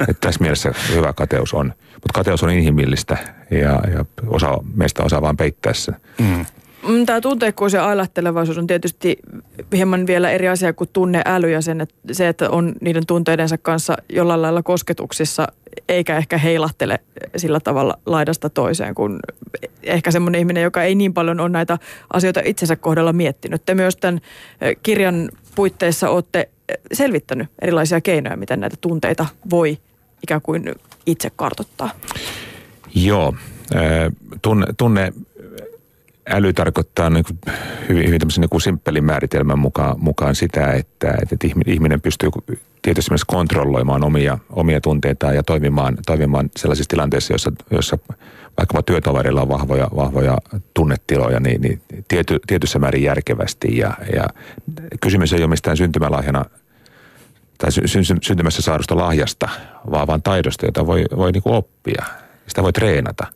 Että 0.00 0.14
tässä 0.20 0.40
mielessä 0.40 0.72
hyvä 0.92 1.12
kateus 1.12 1.54
on. 1.54 1.66
Mutta 1.92 2.12
kateus 2.14 2.42
on 2.42 2.50
inhimillistä 2.50 3.16
ja, 3.50 3.80
ja 3.94 4.04
osa, 4.26 4.58
meistä 4.74 5.02
osaa 5.02 5.22
vaan 5.22 5.36
peittää 5.36 5.72
sen. 5.72 5.96
Mm. 6.18 6.46
Mm 6.88 7.06
Tämä 7.06 7.20
tunteekkuus 7.20 7.72
ja 7.72 7.86
ailahtelevaisuus 7.86 8.58
on 8.58 8.66
tietysti 8.66 9.18
hieman 9.72 10.06
vielä 10.06 10.30
eri 10.30 10.48
asia 10.48 10.72
kuin 10.72 10.90
tunneäly 10.92 11.50
ja 11.50 11.60
sen, 11.60 11.80
että 11.80 11.94
se, 12.12 12.28
että 12.28 12.50
on 12.50 12.72
niiden 12.80 13.06
tunteidensa 13.06 13.58
kanssa 13.58 13.96
jollain 14.08 14.42
lailla 14.42 14.62
kosketuksissa 14.62 15.48
eikä 15.88 16.16
ehkä 16.16 16.38
heilahtele 16.38 16.98
sillä 17.36 17.60
tavalla 17.60 17.98
laidasta 18.06 18.50
toiseen 18.50 18.94
kuin 18.94 19.18
ehkä 19.82 20.10
semmoinen 20.10 20.38
ihminen, 20.38 20.62
joka 20.62 20.82
ei 20.82 20.94
niin 20.94 21.14
paljon 21.14 21.40
ole 21.40 21.48
näitä 21.48 21.78
asioita 22.12 22.40
itsensä 22.44 22.76
kohdalla 22.76 23.12
miettinyt. 23.12 23.62
Te 23.66 23.74
myös 23.74 23.96
tämän 23.96 24.20
kirjan 24.82 25.28
puitteissa 25.54 26.10
olette 26.10 26.48
selvittänyt 26.92 27.48
erilaisia 27.62 28.00
keinoja, 28.00 28.36
miten 28.36 28.60
näitä 28.60 28.76
tunteita 28.80 29.26
voi 29.50 29.78
ikään 30.22 30.42
kuin 30.42 30.74
itse 31.06 31.30
kartottaa. 31.36 31.90
Joo, 32.94 33.34
tunne, 34.42 34.66
tunne 34.76 35.12
äly 36.30 36.52
tarkoittaa 36.52 37.10
niin 37.10 37.24
kuin 37.24 37.56
hyvin, 37.88 38.06
hyvin 38.06 38.20
tämmöisen 38.20 38.40
niin 38.40 38.50
kuin 38.50 38.60
simppelin 38.60 39.04
määritelmän 39.04 39.58
mukaan, 39.58 39.96
mukaan 39.98 40.34
sitä, 40.34 40.72
että, 40.72 41.14
että 41.22 41.48
ihminen 41.66 42.00
pystyy 42.00 42.30
tietysti 42.82 43.10
myös 43.10 43.24
kontrolloimaan 43.24 44.04
omia, 44.04 44.38
omia 44.50 44.80
tunteitaan 44.80 45.34
ja 45.34 45.42
toimimaan, 45.42 45.98
toimimaan 46.06 46.50
sellaisissa 46.56 46.90
tilanteissa, 46.90 47.32
joissa, 47.32 47.52
joissa 47.70 47.98
vaikkapa 48.58 48.82
työtoverilla 48.82 49.42
on 49.42 49.48
vahvoja, 49.48 49.88
vahvoja 49.96 50.38
tunnetiloja, 50.74 51.40
niin, 51.40 51.60
niin 51.60 51.82
tiety, 52.08 52.40
tietyssä 52.46 52.78
määrin 52.78 53.02
järkevästi. 53.02 53.76
Ja, 53.76 53.94
ja 54.14 54.26
kysymys 55.00 55.32
ei 55.32 55.40
ole 55.40 55.46
mistään 55.46 55.76
syntymälahjana 55.76 56.44
tai 57.58 57.72
sy, 57.72 57.88
sy, 57.88 58.02
syntymässä 58.22 58.62
saadusta 58.62 58.96
lahjasta, 58.96 59.48
vaan 59.90 60.06
vaan 60.06 60.22
taidosta, 60.22 60.66
jota 60.66 60.86
voi, 60.86 61.04
voi 61.16 61.32
niin 61.32 61.42
kuin 61.42 61.54
oppia. 61.54 62.04
Sitä 62.46 62.62
voi 62.62 62.72
treenata. 62.72 63.26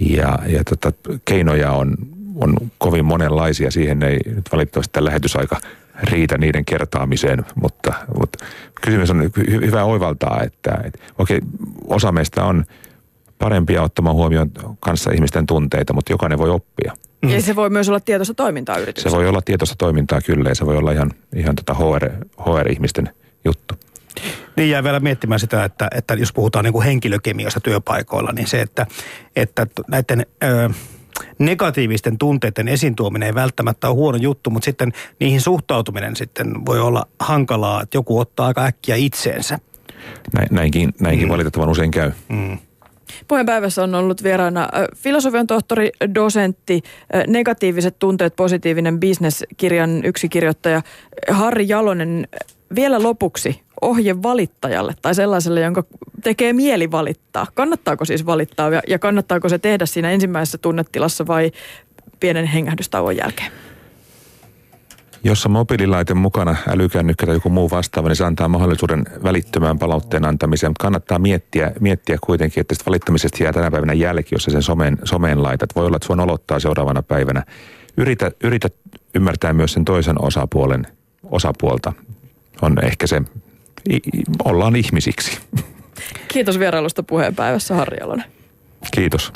Ja, 0.00 0.38
ja 0.46 0.64
tota, 0.64 0.92
keinoja 1.24 1.72
on, 1.72 1.96
on 2.34 2.56
kovin 2.78 3.04
monenlaisia. 3.04 3.70
Siihen 3.70 4.02
ei 4.02 4.18
nyt 4.26 4.52
valitettavasti 4.52 4.92
tämä 4.92 5.04
lähetysaika 5.04 5.60
riitä 6.02 6.38
niiden 6.38 6.64
kertaamiseen, 6.64 7.44
mutta, 7.54 7.94
mutta 8.18 8.44
kysymys 8.82 9.10
on 9.10 9.22
hy, 9.22 9.66
hyvä 9.66 9.84
oivaltaa, 9.84 10.42
että, 10.42 10.80
että 10.84 10.98
okei, 11.18 11.40
osa 11.86 12.12
meistä 12.12 12.44
on 12.44 12.64
parempia 13.38 13.82
ottamaan 13.82 14.16
huomioon 14.16 14.50
kanssa 14.80 15.10
ihmisten 15.10 15.46
tunteita, 15.46 15.92
mutta 15.92 16.12
jokainen 16.12 16.38
voi 16.38 16.50
oppia. 16.50 16.92
Mm. 17.22 17.28
Ja 17.28 17.42
se 17.42 17.56
voi 17.56 17.70
myös 17.70 17.88
olla 17.88 18.00
tietoista 18.00 18.34
toimintaa 18.34 18.76
yrityksessä. 18.78 19.10
Se 19.10 19.16
voi 19.16 19.28
olla 19.28 19.42
tietoista 19.42 19.74
toimintaa 19.78 20.20
kyllä 20.20 20.48
ja 20.48 20.54
se 20.54 20.66
voi 20.66 20.76
olla 20.76 20.92
ihan, 20.92 21.10
ihan 21.36 21.56
tota 21.56 21.74
HR, 21.74 22.10
HR-ihmisten 22.40 23.10
juttu. 23.44 23.74
Niin 24.56 24.70
jää 24.70 24.84
vielä 24.84 25.00
miettimään 25.00 25.40
sitä, 25.40 25.64
että, 25.64 25.88
että 25.94 26.14
jos 26.14 26.32
puhutaan 26.32 26.64
niin 26.64 26.72
kuin 26.72 26.84
henkilökemiasta 26.84 27.60
työpaikoilla, 27.60 28.32
niin 28.32 28.46
se, 28.46 28.60
että, 28.60 28.86
että 29.36 29.66
näiden... 29.88 30.26
Ö, 30.44 30.70
negatiivisten 31.38 32.18
tunteiden 32.18 32.68
esiin 32.68 32.96
tuominen 32.96 33.26
ei 33.26 33.34
välttämättä 33.34 33.88
ole 33.88 33.94
huono 33.94 34.18
juttu, 34.18 34.50
mutta 34.50 34.64
sitten 34.64 34.92
niihin 35.20 35.40
suhtautuminen 35.40 36.16
sitten 36.16 36.66
voi 36.66 36.80
olla 36.80 37.06
hankalaa, 37.20 37.82
että 37.82 37.96
joku 37.96 38.18
ottaa 38.18 38.46
aika 38.46 38.64
äkkiä 38.64 38.96
itseensä. 38.96 39.58
Näinkin, 40.50 40.92
näinkin 41.00 41.28
mm. 41.28 41.32
valitettavan 41.32 41.68
usein 41.68 41.90
käy. 41.90 42.12
Mm. 42.28 42.58
Puheenpäivässä 43.28 43.82
on 43.82 43.94
ollut 43.94 44.22
vieraana 44.22 44.68
filosofian 44.96 45.46
tohtori, 45.46 45.90
dosentti, 46.14 46.82
negatiiviset 47.26 47.98
tunteet, 47.98 48.36
positiivinen 48.36 49.00
bisneskirjan 49.00 50.04
yksi 50.04 50.28
kirjoittaja 50.28 50.82
Harri 51.30 51.68
Jalonen. 51.68 52.28
Vielä 52.74 53.02
lopuksi 53.02 53.62
ohje 53.80 54.22
valittajalle 54.22 54.94
tai 55.02 55.14
sellaiselle, 55.14 55.60
jonka 55.60 55.84
tekee 56.22 56.52
mieli 56.52 56.90
valittaa. 56.90 57.46
Kannattaako 57.54 58.04
siis 58.04 58.26
valittaa 58.26 58.70
ja 58.88 58.98
kannattaako 58.98 59.48
se 59.48 59.58
tehdä 59.58 59.86
siinä 59.86 60.10
ensimmäisessä 60.10 60.58
tunnetilassa 60.58 61.26
vai 61.26 61.50
pienen 62.20 62.46
hengähdystauon 62.46 63.16
jälkeen? 63.16 63.52
Jos 65.24 65.46
on 65.46 65.52
mobiililaite 65.52 66.14
mukana, 66.14 66.56
älykännykkä 66.68 67.26
tai 67.26 67.34
joku 67.34 67.48
muu 67.48 67.70
vastaava, 67.70 68.08
niin 68.08 68.16
se 68.16 68.24
antaa 68.24 68.48
mahdollisuuden 68.48 69.04
välittömään 69.22 69.78
palautteen 69.78 70.24
antamiseen. 70.24 70.70
Mutta 70.70 70.82
kannattaa 70.82 71.18
miettiä, 71.18 71.72
miettiä 71.80 72.18
kuitenkin, 72.20 72.60
että 72.60 72.74
valittamisesta 72.86 73.42
jää 73.42 73.52
tänä 73.52 73.70
päivänä 73.70 73.92
jälki, 73.92 74.34
jos 74.34 74.44
sen 74.44 74.62
someen, 74.62 74.98
someen 75.04 75.42
laitat. 75.42 75.76
Voi 75.76 75.86
olla, 75.86 75.96
että 75.96 76.06
sua 76.06 76.22
olottaa 76.22 76.60
seuraavana 76.60 77.02
päivänä. 77.02 77.42
Yritä, 77.96 78.30
yritä 78.44 78.68
ymmärtää 79.14 79.52
myös 79.52 79.72
sen 79.72 79.84
toisen 79.84 80.22
osapuolen 80.22 80.86
osapuolta. 81.30 81.92
On 82.62 82.84
ehkä 82.84 83.06
se, 83.06 83.22
ollaan 84.44 84.76
ihmisiksi. 84.76 85.38
Kiitos 86.28 86.58
vierailusta 86.58 87.02
puheenpäivässä, 87.02 87.74
Harri 87.74 87.96
Jalonen. 88.00 88.24
Kiitos. 88.94 89.32